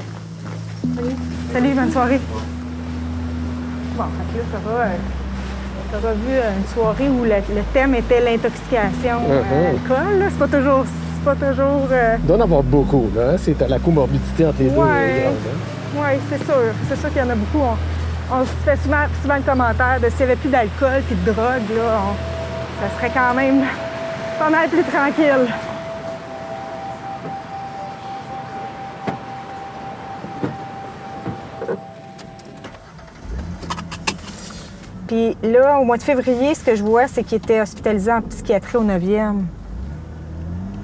Salut, 1.52 1.70
bonne 1.74 1.90
soirée. 1.92 2.20
Bon, 3.96 4.04
fait 4.04 4.32
que 4.32 4.38
là, 4.38 4.44
t'auras, 4.52 4.84
euh, 4.84 4.96
t'auras 5.92 6.12
vu 6.14 6.32
euh, 6.32 6.50
une 6.58 6.66
soirée 6.74 7.08
où 7.08 7.22
le, 7.24 7.30
le 7.54 7.62
thème 7.72 7.94
était 7.94 8.20
l'intoxication 8.20 9.18
euh, 9.28 9.42
Mhm. 9.42 9.52
à 9.52 9.62
l'alcool. 9.62 10.30
C'est 10.30 10.38
pas 10.38 10.48
toujours. 10.58 10.84
C'est 10.86 11.24
pas 11.24 11.34
toujours. 11.46 11.88
euh, 11.92 12.16
Il 12.18 12.26
doit 12.26 12.36
en 12.38 12.40
avoir 12.40 12.62
beaucoup, 12.62 13.08
là. 13.14 13.32
hein. 13.32 13.36
C'est 13.38 13.58
la 13.68 13.78
comorbidité 13.78 14.46
entre 14.46 14.58
les 14.60 14.70
deux. 14.70 14.76
Ouais. 14.76 15.22
grande, 15.22 15.34
hein. 15.46 15.58
Oui, 15.94 16.18
c'est 16.30 16.44
sûr. 16.44 16.54
C'est 16.88 16.98
sûr 16.98 17.08
qu'il 17.10 17.18
y 17.22 17.24
en 17.24 17.30
a 17.30 17.34
beaucoup. 17.34 17.60
On, 17.62 18.36
on 18.36 18.44
se 18.44 18.50
fait 18.64 18.76
souvent, 18.82 19.04
souvent 19.22 19.36
le 19.36 19.42
commentaire 19.42 19.98
de 20.02 20.08
s'il 20.08 20.18
n'y 20.18 20.22
avait 20.24 20.36
plus 20.36 20.48
d'alcool 20.48 21.02
puis 21.06 21.16
de 21.16 21.30
drogue, 21.32 21.68
là, 21.76 22.00
on- 22.08 22.82
ça 22.82 22.96
serait 22.96 23.10
quand 23.14 23.34
même 23.34 23.62
pas 24.38 24.50
mal 24.50 24.68
plus 24.68 24.82
tranquille. 24.84 25.46
Là, 35.42 35.78
au 35.80 35.84
mois 35.84 35.96
de 35.96 36.02
février, 36.02 36.54
ce 36.54 36.64
que 36.64 36.74
je 36.76 36.82
vois, 36.82 37.06
c'est 37.08 37.22
qu'il 37.24 37.38
était 37.38 37.60
hospitalisé 37.60 38.12
en 38.12 38.22
psychiatrie 38.22 38.76
au 38.78 38.84
9e. 38.84 39.42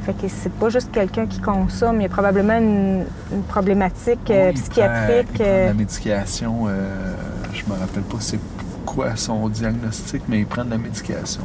Fait 0.04 0.12
que 0.14 0.26
c'est 0.28 0.52
pas 0.52 0.68
juste 0.70 0.90
quelqu'un 0.90 1.26
qui 1.26 1.38
consomme, 1.40 1.96
il 2.00 2.02
y 2.04 2.06
a 2.06 2.08
probablement 2.08 2.56
une, 2.56 3.04
une 3.32 3.42
problématique 3.42 4.30
euh, 4.30 4.46
Oui, 4.48 4.52
il 4.56 4.60
psychiatrique. 4.60 5.26
prend- 5.34 5.44
il 5.44 5.44
prend 5.44 5.44
de 5.44 5.50
euh, 5.50 5.66
la 5.66 5.74
médication, 5.74 6.54
euh, 6.68 7.14
je 7.52 7.62
me 7.70 7.78
rappelle 7.78 8.02
pas 8.04 8.16
c'est 8.20 8.40
quoi 8.86 9.16
son 9.16 9.48
diagnostic, 9.50 10.22
mais 10.28 10.38
il 10.40 10.46
prend 10.46 10.64
de 10.64 10.70
la 10.70 10.78
médication. 10.78 11.42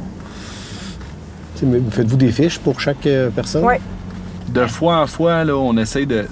Tu 1.54 1.60
sais, 1.60 1.66
mais 1.66 1.80
Faites-vous 1.90 2.16
des 2.16 2.32
fiches 2.32 2.58
pour 2.58 2.80
chaque 2.80 3.06
euh, 3.06 3.28
personne? 3.30 3.64
Ouais. 3.64 3.80
De 4.48 4.66
fois 4.66 4.98
en 5.02 5.06
fois, 5.06 5.44
là, 5.44 5.56
on 5.56 5.76
essaye 5.76 6.06
de. 6.06 6.26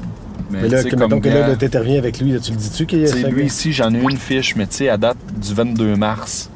Mais 0.51 0.69
là, 0.69 0.83
que, 0.85 0.91
comme 0.91 1.01
mettons 1.01 1.21
que 1.21 1.29
là, 1.29 1.41
gars, 1.41 1.49
là, 1.49 1.57
t'interviens 1.57 1.99
avec 1.99 2.19
lui, 2.21 2.33
là, 2.33 2.39
tu 2.41 2.51
le 2.53 2.57
dis-tu 2.59 2.87
qu'il 2.87 3.01
y 3.07 3.11
a 3.25 3.29
lui 3.29 3.45
ici, 3.47 3.73
j'en 3.73 3.93
ai 3.93 3.99
une 4.01 4.17
fiche, 4.19 4.55
mais 4.57 4.67
tu 4.67 4.77
sais, 4.79 4.89
à 4.89 4.97
date 4.97 5.17
du 5.35 5.53
22 5.55 5.97
mars. 5.97 6.51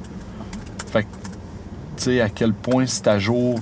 Sais, 1.96 2.20
à 2.20 2.28
quel 2.28 2.52
point 2.52 2.86
c'est 2.86 3.06
à 3.08 3.18
jour. 3.18 3.58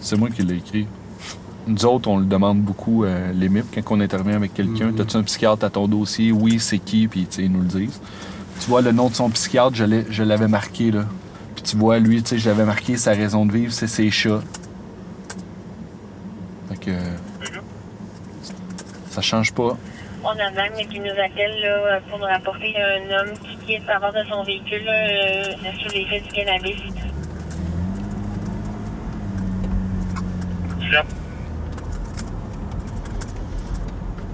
C'est 0.00 0.16
moi 0.16 0.30
qui 0.30 0.42
l'ai 0.42 0.56
écrit. 0.56 0.86
Nous 1.66 1.86
autres, 1.86 2.08
on 2.08 2.18
le 2.18 2.26
demande 2.26 2.60
beaucoup, 2.60 3.04
euh, 3.04 3.32
les 3.32 3.48
MIP, 3.48 3.64
quand 3.74 3.96
on 3.96 4.00
intervient 4.00 4.36
avec 4.36 4.52
quelqu'un. 4.52 4.86
Mhm. 4.86 4.96
T'as-tu 4.96 5.16
un 5.16 5.22
psychiatre 5.22 5.64
à 5.64 5.70
ton 5.70 5.88
dossier? 5.88 6.30
Oui, 6.30 6.60
c'est 6.60 6.78
qui? 6.78 7.08
Puis, 7.08 7.26
tu 7.26 7.36
sais, 7.36 7.42
ils 7.44 7.52
nous 7.52 7.62
le 7.62 7.66
disent. 7.66 8.00
Tu 8.60 8.68
vois, 8.68 8.82
le 8.82 8.92
nom 8.92 9.08
de 9.08 9.14
son 9.14 9.30
psychiatre, 9.30 9.74
je 9.74 10.22
l'avais 10.22 10.48
marqué, 10.48 10.90
là. 10.90 11.06
Puis 11.54 11.64
tu 11.64 11.76
vois, 11.76 11.98
lui, 11.98 12.22
tu 12.22 12.30
sais, 12.30 12.38
je 12.38 12.48
l'avais 12.48 12.64
marqué, 12.64 12.96
sa 12.96 13.12
raison 13.12 13.46
de 13.46 13.52
vivre, 13.52 13.72
c'est 13.72 13.86
ses 13.86 14.10
chats. 14.10 14.42
Fait 16.68 16.76
que... 16.76 16.90
Ça 19.10 19.22
change 19.22 19.52
pas. 19.52 19.76
On 20.24 20.30
a 20.30 20.50
même 20.50 20.72
qui 20.88 20.98
nous 20.98 21.10
appelle 21.10 21.60
là, 21.62 22.00
pour 22.08 22.18
nous 22.18 22.24
rapporter 22.24 22.74
un 22.76 23.20
homme 23.20 23.32
qui 23.38 23.53
quitte 23.66 23.88
à 23.88 23.98
bord 23.98 24.12
de 24.12 24.24
son 24.28 24.42
véhicule 24.42 24.86
euh, 24.88 25.54
sur 25.78 25.90
l'effet 25.92 26.20
du 26.20 26.28
cannabis. 26.28 26.76
Yep. 30.80 31.06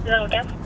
04. 0.05 0.61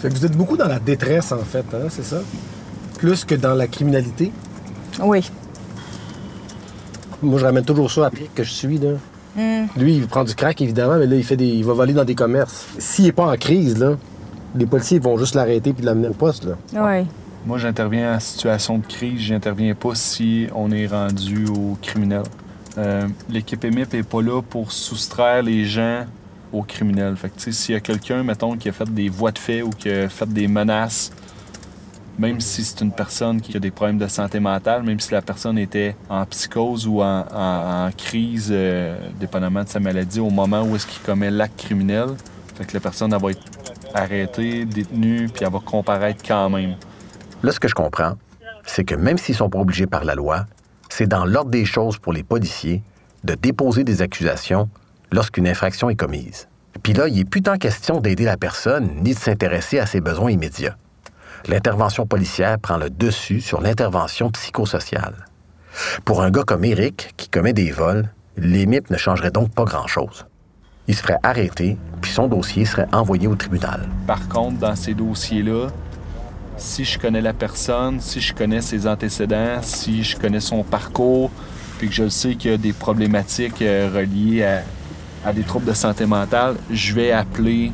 Fait 0.00 0.08
que 0.08 0.14
vous 0.14 0.24
êtes 0.24 0.32
beaucoup 0.36 0.56
dans 0.56 0.66
la 0.66 0.78
détresse, 0.78 1.30
en 1.30 1.44
fait, 1.44 1.66
hein, 1.74 1.88
c'est 1.90 2.02
ça? 2.02 2.22
Plus 3.00 3.24
que 3.24 3.34
dans 3.34 3.54
la 3.54 3.66
criminalité? 3.66 4.30
Oui. 5.02 5.30
Moi, 7.22 7.38
je 7.38 7.46
ramène 7.46 7.64
toujours 7.64 7.90
ça 7.90 8.04
à 8.04 8.10
Pierre 8.10 8.28
que 8.34 8.44
je 8.44 8.52
suis, 8.52 8.76
là. 8.76 8.90
Hmm. 9.36 9.68
Lui, 9.74 9.96
il 9.96 10.06
prend 10.06 10.22
du 10.22 10.34
crack, 10.34 10.60
évidemment, 10.60 10.98
mais 10.98 11.06
là, 11.06 11.16
il, 11.16 11.24
fait 11.24 11.36
des... 11.38 11.46
il 11.46 11.64
va 11.64 11.72
voler 11.72 11.94
dans 11.94 12.04
des 12.04 12.14
commerces. 12.14 12.66
S'il 12.78 13.06
n'est 13.06 13.12
pas 13.12 13.32
en 13.32 13.36
crise, 13.38 13.78
là, 13.78 13.96
les 14.54 14.66
policiers 14.66 14.98
vont 14.98 15.16
juste 15.16 15.34
l'arrêter 15.34 15.72
puis 15.72 15.82
l'amener 15.82 16.08
au 16.08 16.12
poste, 16.12 16.44
là. 16.44 16.56
Oui. 16.74 17.06
Moi, 17.46 17.56
j'interviens 17.56 18.16
en 18.16 18.20
situation 18.20 18.76
de 18.76 18.84
crise. 18.84 19.20
J'interviens 19.20 19.74
pas 19.74 19.94
si 19.94 20.48
on 20.54 20.70
est 20.70 20.86
rendu 20.86 21.46
au 21.46 21.78
criminel. 21.80 22.24
Euh, 22.76 23.08
L'équipe 23.30 23.64
EMIP 23.64 23.94
est 23.94 24.02
pas 24.02 24.20
là 24.20 24.42
pour 24.42 24.72
soustraire 24.72 25.42
les 25.42 25.64
gens 25.64 26.04
aux 26.52 26.64
criminels. 26.64 27.16
Fait 27.16 27.30
que, 27.30 27.36
tu 27.36 27.44
sais, 27.44 27.52
s'il 27.52 27.74
y 27.74 27.78
a 27.78 27.80
quelqu'un, 27.80 28.22
mettons, 28.22 28.58
qui 28.58 28.68
a 28.68 28.72
fait 28.72 28.92
des 28.92 29.08
voies 29.08 29.32
de 29.32 29.38
fait 29.38 29.62
ou 29.62 29.70
qui 29.70 29.88
a 29.88 30.10
fait 30.10 30.30
des 30.30 30.48
menaces, 30.48 31.12
même 32.20 32.38
si 32.38 32.62
c'est 32.64 32.82
une 32.82 32.92
personne 32.92 33.40
qui 33.40 33.56
a 33.56 33.60
des 33.60 33.70
problèmes 33.70 33.96
de 33.96 34.06
santé 34.06 34.40
mentale, 34.40 34.82
même 34.82 35.00
si 35.00 35.10
la 35.12 35.22
personne 35.22 35.56
était 35.56 35.96
en 36.10 36.26
psychose 36.26 36.86
ou 36.86 37.00
en, 37.00 37.88
crise, 37.96 38.50
euh, 38.50 38.94
dépendamment 39.18 39.64
de 39.64 39.68
sa 39.68 39.80
maladie, 39.80 40.20
au 40.20 40.28
moment 40.28 40.62
où 40.62 40.76
est-ce 40.76 40.86
qu'il 40.86 41.00
commet 41.00 41.30
l'acte 41.30 41.58
criminel, 41.58 42.08
fait 42.56 42.66
que 42.66 42.74
la 42.74 42.80
personne, 42.80 43.16
va 43.16 43.30
être 43.30 43.40
arrêtée, 43.94 44.66
détenue, 44.66 45.30
puis 45.32 45.46
elle 45.46 45.52
va 45.52 45.60
comparaître 45.60 46.22
quand 46.22 46.50
même. 46.50 46.74
Là, 47.42 47.52
ce 47.52 47.58
que 47.58 47.68
je 47.68 47.74
comprends, 47.74 48.18
c'est 48.66 48.84
que 48.84 48.94
même 48.94 49.16
s'ils 49.16 49.34
sont 49.34 49.48
pas 49.48 49.58
obligés 49.58 49.86
par 49.86 50.04
la 50.04 50.14
loi, 50.14 50.44
c'est 50.90 51.06
dans 51.06 51.24
l'ordre 51.24 51.50
des 51.50 51.64
choses 51.64 51.96
pour 51.96 52.12
les 52.12 52.22
policiers 52.22 52.82
de 53.24 53.34
déposer 53.34 53.82
des 53.82 54.02
accusations 54.02 54.68
lorsqu'une 55.10 55.48
infraction 55.48 55.88
est 55.88 55.96
commise. 55.96 56.48
Puis 56.82 56.92
là, 56.92 57.08
il 57.08 57.16
n'est 57.16 57.24
plus 57.24 57.40
tant 57.40 57.56
question 57.56 57.98
d'aider 57.98 58.24
la 58.24 58.36
personne 58.36 58.90
ni 58.96 59.14
de 59.14 59.18
s'intéresser 59.18 59.78
à 59.78 59.86
ses 59.86 60.02
besoins 60.02 60.30
immédiats. 60.30 60.76
L'intervention 61.48 62.06
policière 62.06 62.58
prend 62.58 62.76
le 62.76 62.90
dessus 62.90 63.40
sur 63.40 63.60
l'intervention 63.60 64.30
psychosociale. 64.30 65.26
Pour 66.04 66.22
un 66.22 66.30
gars 66.30 66.42
comme 66.42 66.64
Eric, 66.64 67.14
qui 67.16 67.28
commet 67.28 67.52
des 67.52 67.70
vols, 67.70 68.08
les 68.36 68.66
MIP 68.66 68.90
ne 68.90 68.96
changeraient 68.96 69.30
donc 69.30 69.50
pas 69.54 69.64
grand-chose. 69.64 70.26
Il 70.88 70.94
se 70.94 71.02
ferait 71.02 71.18
arrêter, 71.22 71.76
puis 72.00 72.10
son 72.10 72.26
dossier 72.26 72.64
serait 72.64 72.88
envoyé 72.92 73.26
au 73.26 73.36
tribunal. 73.36 73.88
Par 74.06 74.28
contre, 74.28 74.58
dans 74.58 74.74
ces 74.76 74.94
dossiers-là, 74.94 75.68
si 76.56 76.84
je 76.84 76.98
connais 76.98 77.20
la 77.20 77.32
personne, 77.32 78.00
si 78.00 78.20
je 78.20 78.34
connais 78.34 78.60
ses 78.60 78.86
antécédents, 78.86 79.62
si 79.62 80.02
je 80.02 80.16
connais 80.16 80.40
son 80.40 80.62
parcours, 80.62 81.30
puis 81.78 81.88
que 81.88 81.94
je 81.94 82.08
sais 82.08 82.34
qu'il 82.34 82.50
y 82.50 82.54
a 82.54 82.58
des 82.58 82.72
problématiques 82.72 83.62
euh, 83.62 83.90
reliées 83.94 84.44
à, 84.44 84.62
à 85.24 85.32
des 85.32 85.42
troubles 85.42 85.66
de 85.66 85.72
santé 85.72 86.04
mentale, 86.06 86.56
je 86.70 86.92
vais 86.92 87.12
appeler 87.12 87.72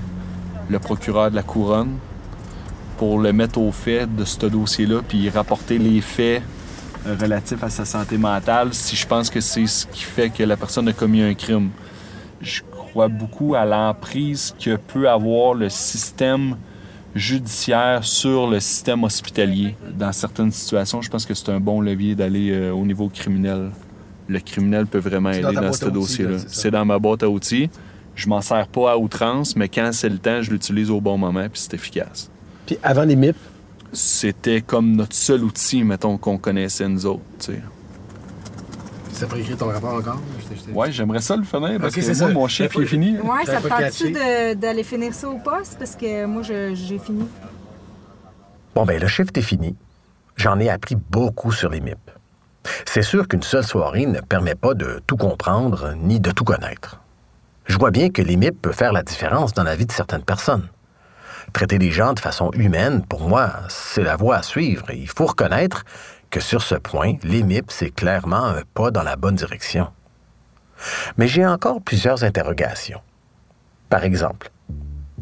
le 0.69 0.79
procureur 0.79 1.31
de 1.31 1.37
la 1.37 1.43
couronne 1.43 1.97
pour 2.97 3.19
le 3.19 3.33
mettre 3.33 3.59
au 3.59 3.73
fait 3.73 4.07
de 4.15 4.25
ce 4.25 4.47
dossier-là, 4.47 5.01
puis 5.07 5.29
rapporter 5.29 5.79
les 5.79 6.01
faits 6.01 6.43
euh, 7.07 7.15
relatifs 7.21 7.63
à 7.63 7.71
sa 7.71 7.85
santé 7.85 8.19
mentale 8.19 8.73
si 8.73 8.97
je 8.97 9.07
pense 9.07 9.31
que 9.31 9.41
c'est 9.41 9.67
ce 9.67 9.87
qui 9.87 10.03
fait 10.03 10.31
que 10.31 10.43
la 10.43 10.57
personne 10.57 10.89
a 10.89 10.93
commis 10.93 11.23
un 11.23 11.35
crime. 11.35 11.71
Je 12.41 12.63
crois 12.71 13.09
beaucoup 13.09 13.55
à 13.55 13.65
l'emprise 13.65 14.55
que 14.59 14.77
peut 14.77 15.09
avoir 15.09 15.55
le 15.55 15.69
système 15.69 16.57
judiciaire 17.15 18.05
sur 18.05 18.47
le 18.47 18.61
système 18.61 19.05
hospitalier. 19.05 19.75
Dans 19.99 20.13
certaines 20.13 20.53
situations, 20.53 21.01
je 21.01 21.11
pense 21.11 21.25
que 21.25 21.35
c'est 21.35 21.51
un 21.51 21.61
bon 21.61 21.81
levier 21.81 22.15
d'aller 22.15 22.51
euh, 22.51 22.73
au 22.73 22.85
niveau 22.85 23.09
criminel. 23.09 23.71
Le 24.29 24.41
criminel 24.41 24.87
peut 24.87 24.99
vraiment 24.99 25.31
aider 25.31 25.43
dans 25.43 25.61
dans, 25.61 25.73
ce 25.73 25.87
dossier-là. 25.87 26.39
C'est 26.47 26.71
dans 26.71 26.85
ma 26.85 26.99
boîte 26.99 27.23
à 27.23 27.29
outils. 27.29 27.71
Je 28.15 28.29
m'en 28.29 28.41
sers 28.41 28.67
pas 28.67 28.93
à 28.93 28.97
outrance, 28.97 29.57
mais 29.57 29.69
quand 29.69 29.91
c'est 29.93 30.09
le 30.09 30.19
temps, 30.19 30.43
je 30.43 30.51
l'utilise 30.51 30.91
au 30.91 31.01
bon 31.01 31.19
moment, 31.19 31.47
puis 31.53 31.61
c'est 31.61 31.75
efficace. 31.75 32.31
Puis 32.67 32.79
avant 32.83 33.05
les 33.05 33.17
MIP, 33.17 33.37
C'était 33.93 34.61
comme 34.61 34.97
notre 34.97 35.15
seul 35.15 35.43
outil, 35.45 35.83
mettons, 35.85 36.19
qu'on 36.19 36.37
connaissait 36.39 36.89
nous 36.89 37.07
autres. 37.07 37.23
tu 37.39 37.53
sais. 37.53 37.63
ça 39.13 39.27
pas 39.27 39.37
écrit 39.39 39.57
ton 39.57 39.67
rapport 39.69 39.95
encore? 39.95 40.21
Ouais, 40.75 40.93
j'aimerais 40.93 41.21
ça 41.21 41.37
le 41.37 41.45
finir 41.45 41.79
parce 41.81 41.95
Ok, 41.95 42.01
que 42.01 42.03
c'est 42.03 42.19
moi, 42.19 42.29
ça. 42.29 42.35
mon 42.35 42.49
chiffre 42.49 42.77
il 42.77 42.83
est 42.83 42.87
fini. 42.87 43.19
Ouais, 43.19 43.45
ça 43.47 43.53
J'avais 43.61 43.69
te 43.91 43.99
tente-tu 43.99 44.57
d'aller 44.57 44.83
finir 44.83 45.15
ça 45.15 45.29
au 45.29 45.39
poste? 45.39 45.77
Parce 45.79 45.95
que 45.97 46.27
moi, 46.27 46.43
j'ai 46.43 46.99
fini. 46.99 47.27
Bon, 48.75 48.85
ben 48.85 49.01
le 49.01 49.07
shift 49.09 49.37
est 49.39 49.43
fini. 49.43 49.75
J'en 50.37 50.59
ai 50.59 50.69
appris 50.69 50.97
beaucoup 51.11 51.53
sur 51.53 51.71
les 51.71 51.81
MIP. 51.81 51.97
C'est 52.85 53.03
sûr 53.03 53.27
qu'une 53.29 53.43
seule 53.45 53.65
soirée 53.65 54.05
ne 54.07 54.21
permet 54.21 54.57
pas 54.57 54.75
de 54.75 55.01
tout 55.07 55.17
comprendre 55.17 55.95
ni 56.03 56.21
de 56.21 56.33
tout 56.33 56.45
connaître. 56.45 57.01
Je 57.65 57.79
vois 57.79 57.91
bien 57.93 58.11
que 58.11 58.21
les 58.21 58.37
MIP 58.37 58.61
peuvent 58.61 58.75
faire 58.77 58.93
la 58.93 59.03
différence 59.03 59.55
dans 59.55 59.63
la 59.63 59.77
vie 59.77 59.87
de 59.87 59.93
certaines 59.93 60.23
personnes. 60.25 60.69
Traiter 61.53 61.79
les 61.79 61.91
gens 61.91 62.13
de 62.13 62.21
façon 62.21 62.51
humaine, 62.53 63.03
pour 63.07 63.29
moi, 63.29 63.51
c'est 63.69 64.03
la 64.03 64.17
voie 64.17 64.37
à 64.37 64.43
suivre 64.43 64.91
et 64.91 64.97
il 64.97 65.09
faut 65.09 65.27
reconnaître 65.27 65.85
que 66.31 66.41
sur 66.41 66.63
ce 66.63 66.75
point, 66.75 67.15
l'EMIP, 67.23 67.71
c'est 67.71 67.91
clairement 67.91 68.45
un 68.45 68.63
pas 68.75 68.91
dans 68.91 69.03
la 69.03 69.17
bonne 69.17 69.37
direction. 69.37 69.89
Mais 71.17 71.29
j'ai 71.29 71.47
encore 71.47 71.81
plusieurs 71.81 72.25
interrogations. 72.25 73.01
Par 73.89 74.05
exemple, 74.05 74.51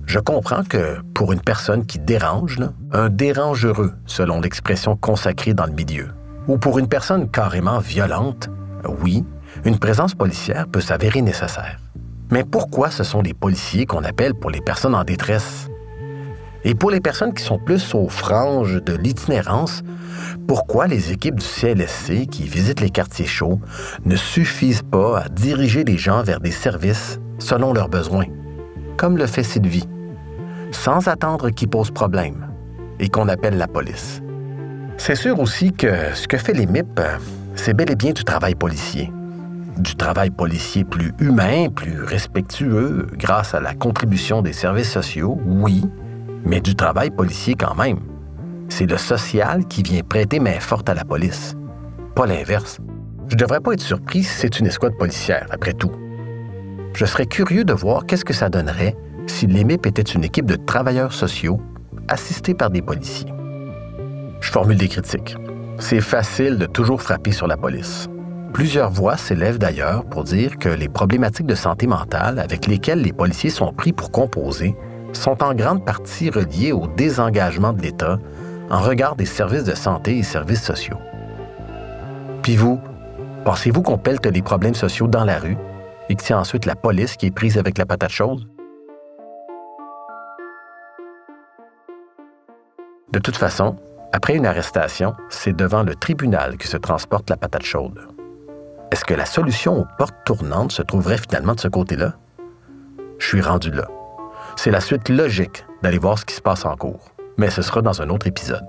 je 0.07 0.19
comprends 0.19 0.65
que 0.65 1.01
pour 1.15 1.33
une 1.33 1.41
personne 1.41 1.87
qui 1.87 1.99
dérange, 1.99 2.59
un 2.93 3.09
dérange 3.09 3.67
heureux, 3.67 3.95
selon 4.07 4.41
l'expression 4.41 4.97
consacrée 4.97 5.55
dans 5.55 5.67
le 5.67 5.73
milieu, 5.73 6.09
ou 6.47 6.59
pour 6.59 6.79
une 6.79 6.89
personne 6.89 7.31
carrément 7.31 7.79
violente, 7.79 8.49
oui, 9.01 9.25
une 9.65 9.79
présence 9.79 10.15
policière 10.15 10.67
peut 10.67 10.81
s'avérer 10.81 11.23
nécessaire. 11.23 11.79
Mais 12.31 12.45
pourquoi 12.45 12.91
ce 12.91 13.05
sont 13.05 13.23
les 13.23 13.35
policiers 13.35 13.87
qu'on 13.87 14.05
appelle 14.05 14.35
pour 14.35 14.51
les 14.51 14.61
personnes 14.61 14.95
en 14.95 15.05
détresse? 15.05 15.69
Et 16.65 16.75
pour 16.75 16.91
les 16.91 17.01
personnes 17.01 17.35
qui 17.35 17.43
sont 17.43 17.59
plus 17.59 17.95
aux 17.95 18.09
franges 18.09 18.83
de 18.83 18.95
l'itinérance, 18.95 19.83
pourquoi 20.49 20.87
les 20.87 21.13
équipes 21.13 21.41
du 21.41 21.47
CLSC 21.47 22.27
qui 22.27 22.45
visitent 22.45 22.81
les 22.81 22.91
quartiers 22.91 23.27
chauds 23.27 23.61
ne 24.05 24.17
suffisent 24.17 24.83
pas 24.83 25.21
à 25.21 25.29
diriger 25.29 25.85
les 25.85 25.99
gens 25.99 26.23
vers 26.23 26.41
des 26.41 26.51
services 26.51 27.21
selon 27.39 27.73
leurs 27.75 27.91
besoins, 27.91 28.27
comme 28.97 29.19
le 29.19 29.27
fait 29.27 29.43
Sylvie, 29.43 29.89
sans 30.71 31.09
attendre 31.09 31.51
qu'ils 31.51 31.69
posent 31.69 31.91
problème 31.91 32.47
et 32.99 33.09
qu'on 33.09 33.29
appelle 33.29 33.59
la 33.59 33.69
police? 33.69 34.23
C'est 34.97 35.17
sûr 35.17 35.41
aussi 35.41 35.73
que 35.73 36.15
ce 36.15 36.27
que 36.27 36.39
fait 36.39 36.55
les 36.55 36.67
MIP, 36.67 37.01
c'est 37.57 37.75
bel 37.75 37.91
et 37.91 37.97
bien 37.97 38.13
du 38.13 38.25
travail 38.25 38.55
policier 38.55 39.13
du 39.77 39.97
travail 39.97 40.31
policier 40.31 40.85
plus 40.85 41.13
humain, 41.19 41.69
plus 41.69 42.03
respectueux, 42.03 43.07
grâce 43.15 43.55
à 43.55 43.61
la 43.61 43.75
contribution 43.75 44.43
des 44.43 44.53
services 44.53 44.93
sociaux, 44.93 45.41
oui, 45.45 45.85
mais 46.45 46.61
du 46.61 46.75
travail 46.75 47.11
policier 47.11 47.55
quand 47.55 47.75
même. 47.75 47.99
C'est 48.69 48.87
le 48.87 48.97
social 48.97 49.67
qui 49.67 49.83
vient 49.83 50.03
prêter 50.03 50.41
main 50.41 50.61
forte 50.61 50.89
à 50.89 50.95
la 50.95 51.05
police, 51.05 51.55
pas 52.15 52.27
l'inverse. 52.27 52.79
Je 53.29 53.37
devrais 53.37 53.61
pas 53.61 53.73
être 53.73 53.81
surpris 53.81 54.23
si 54.23 54.35
c'est 54.35 54.59
une 54.61 54.67
escouade 54.67 54.97
policière, 54.99 55.47
après 55.51 55.73
tout. 55.73 55.93
Je 56.95 57.05
serais 57.07 57.27
curieux 57.27 57.65
de 57.65 57.73
voir 57.73 58.07
qu'est-ce 58.07 58.25
que 58.25 58.35
ça 58.35 58.49
donnerait 58.49 58.97
si 59.27 59.47
l'EMIP 59.47 59.87
était 59.87 60.03
une 60.03 60.25
équipe 60.25 60.47
de 60.47 60.57
travailleurs 60.57 61.13
sociaux 61.13 61.61
assistés 62.09 62.55
par 62.55 62.71
des 62.71 62.83
policiers. 62.83 63.33
Je 64.41 64.51
formule 64.51 64.77
des 64.77 64.89
critiques. 64.89 65.37
C'est 65.79 66.01
facile 66.01 66.59
de 66.59 66.67
toujours 66.67 67.01
frapper 67.01 67.33
sur 67.33 67.47
la 67.47 67.57
police. 67.57 68.09
Plusieurs 68.53 68.91
voix 68.91 69.17
s'élèvent 69.17 69.59
d'ailleurs 69.59 70.05
pour 70.05 70.23
dire 70.23 70.59
que 70.59 70.69
les 70.69 70.89
problématiques 70.89 71.47
de 71.47 71.57
santé 71.57 71.87
mentale 71.87 72.39
avec 72.39 72.67
lesquelles 72.67 73.01
les 73.01 73.13
policiers 73.13 73.51
sont 73.51 73.73
pris 73.73 73.93
pour 73.93 74.13
composer 74.13 74.77
sont 75.17 75.43
en 75.43 75.55
grande 75.55 75.85
partie 75.85 76.31
reliées 76.31 76.73
au 76.73 76.87
désengagement 76.87 77.73
de 77.73 77.83
l'État 77.83 78.19
en 78.71 78.81
regard 78.81 79.17
des 79.17 79.27
services 79.27 79.65
de 79.65 79.75
santé 79.75 80.19
et 80.19 80.23
services 80.23 80.63
sociaux. 80.63 80.99
Puis 82.43 82.57
vous, 82.57 82.81
pensez-vous 83.45 83.83
qu'on 83.83 83.99
pelte 83.99 84.27
les 84.27 84.43
problèmes 84.43 84.75
sociaux 84.75 85.07
dans 85.07 85.25
la 85.25 85.39
rue 85.39 85.57
et 86.09 86.15
que 86.15 86.23
c'est 86.23 86.35
ensuite 86.35 86.67
la 86.67 86.77
police 86.77 87.17
qui 87.17 87.27
est 87.27 87.31
prise 87.31 87.59
avec 87.59 87.79
la 87.79 87.87
patate 87.87 88.11
chaude? 88.11 88.47
De 93.13 93.19
toute 93.19 93.37
façon, 93.37 93.77
après 94.13 94.35
une 94.35 94.47
arrestation, 94.47 95.15
c'est 95.29 95.55
devant 95.55 95.83
le 95.83 95.95
tribunal 95.95 96.57
que 96.57 96.67
se 96.67 96.77
transporte 96.77 97.31
la 97.31 97.37
patate 97.37 97.63
chaude. 97.63 98.01
Est-ce 98.91 99.05
que 99.05 99.15
la 99.15 99.27
solution 99.27 99.81
aux 99.81 99.87
portes 99.99 100.17
tournantes 100.25 100.73
se 100.73 100.83
trouverait 100.83 101.19
finalement 101.19 101.55
de 101.55 101.61
ce 101.61 101.69
côté-là? 101.69 102.15
Je 103.19 103.27
suis 103.27 103.41
rendu 103.41 103.71
là. 103.71 103.89
C'est 104.57 104.71
la 104.71 104.81
suite 104.81 105.09
logique 105.09 105.65
d'aller 105.83 105.99
voir 105.99 106.19
ce 106.19 106.25
qui 106.25 106.35
se 106.35 106.41
passe 106.41 106.65
en 106.65 106.77
cours, 106.77 107.13
mais 107.37 107.51
ce 107.51 107.63
sera 107.63 107.83
dans 107.83 108.01
un 108.01 108.09
autre 108.09 108.27
épisode. 108.27 108.67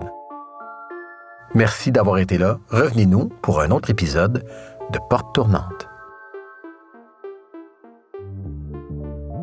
Merci 1.54 1.90
d'avoir 1.92 2.18
été 2.18 2.38
là. 2.38 2.58
Revenez-nous 2.70 3.28
pour 3.40 3.60
un 3.60 3.70
autre 3.70 3.90
épisode 3.90 4.44
de 4.92 4.98
Portes 5.08 5.34
tournantes. 5.34 5.88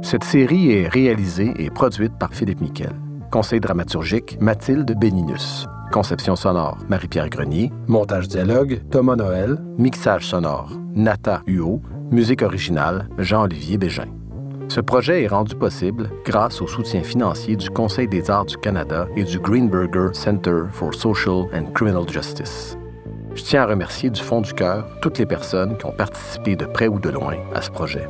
Cette 0.01 0.23
série 0.23 0.71
est 0.71 0.87
réalisée 0.87 1.53
et 1.57 1.69
produite 1.69 2.13
par 2.19 2.33
Philippe 2.33 2.61
Miquel. 2.61 2.93
Conseil 3.31 3.59
dramaturgique 3.59 4.37
Mathilde 4.39 4.93
Béninus. 4.99 5.65
Conception 5.91 6.35
sonore, 6.35 6.77
Marie-Pierre 6.89 7.29
Grenier. 7.29 7.71
Montage 7.87 8.27
dialogue, 8.27 8.83
Thomas 8.91 9.15
Noël. 9.15 9.57
Mixage 9.77 10.27
sonore, 10.27 10.71
Nata 10.93 11.41
Huot. 11.47 11.81
Musique 12.11 12.43
originale, 12.43 13.07
Jean-Olivier 13.17 13.77
Bégin. 13.77 14.07
Ce 14.69 14.81
projet 14.81 15.23
est 15.23 15.27
rendu 15.27 15.55
possible 15.55 16.09
grâce 16.25 16.61
au 16.61 16.67
soutien 16.67 17.03
financier 17.03 17.55
du 17.55 17.69
Conseil 17.69 18.07
des 18.07 18.31
arts 18.31 18.45
du 18.45 18.57
Canada 18.57 19.07
et 19.15 19.23
du 19.23 19.39
Greenberger 19.39 20.09
Center 20.13 20.63
for 20.71 20.93
Social 20.93 21.45
and 21.53 21.71
Criminal 21.73 22.09
Justice. 22.09 22.77
Je 23.35 23.43
tiens 23.43 23.63
à 23.63 23.65
remercier 23.67 24.09
du 24.09 24.21
fond 24.21 24.41
du 24.41 24.53
cœur 24.53 24.85
toutes 25.01 25.17
les 25.17 25.25
personnes 25.25 25.77
qui 25.77 25.85
ont 25.85 25.91
participé 25.91 26.55
de 26.55 26.65
près 26.65 26.87
ou 26.87 26.99
de 26.99 27.09
loin 27.09 27.35
à 27.53 27.61
ce 27.61 27.71
projet. 27.71 28.07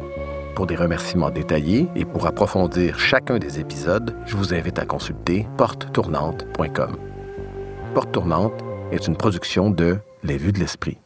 Pour 0.56 0.68
des 0.68 0.76
remerciements 0.76 1.32
détaillés 1.32 1.88
et 1.96 2.06
pour 2.06 2.28
approfondir 2.28 3.00
chacun 3.00 3.40
des 3.40 3.60
épisodes, 3.60 4.16
je 4.26 4.38
vous 4.38 4.54
invite 4.54 4.80
à 4.80 4.86
consulter 4.86 5.48
portetournante.com. 5.58 6.98
Porte 7.94 8.12
Tournante 8.12 8.54
est 8.92 9.08
une 9.08 9.16
production 9.16 9.70
de 9.70 9.98
Les 10.24 10.38
Vues 10.38 10.52
de 10.52 10.60
l'Esprit. 10.60 11.03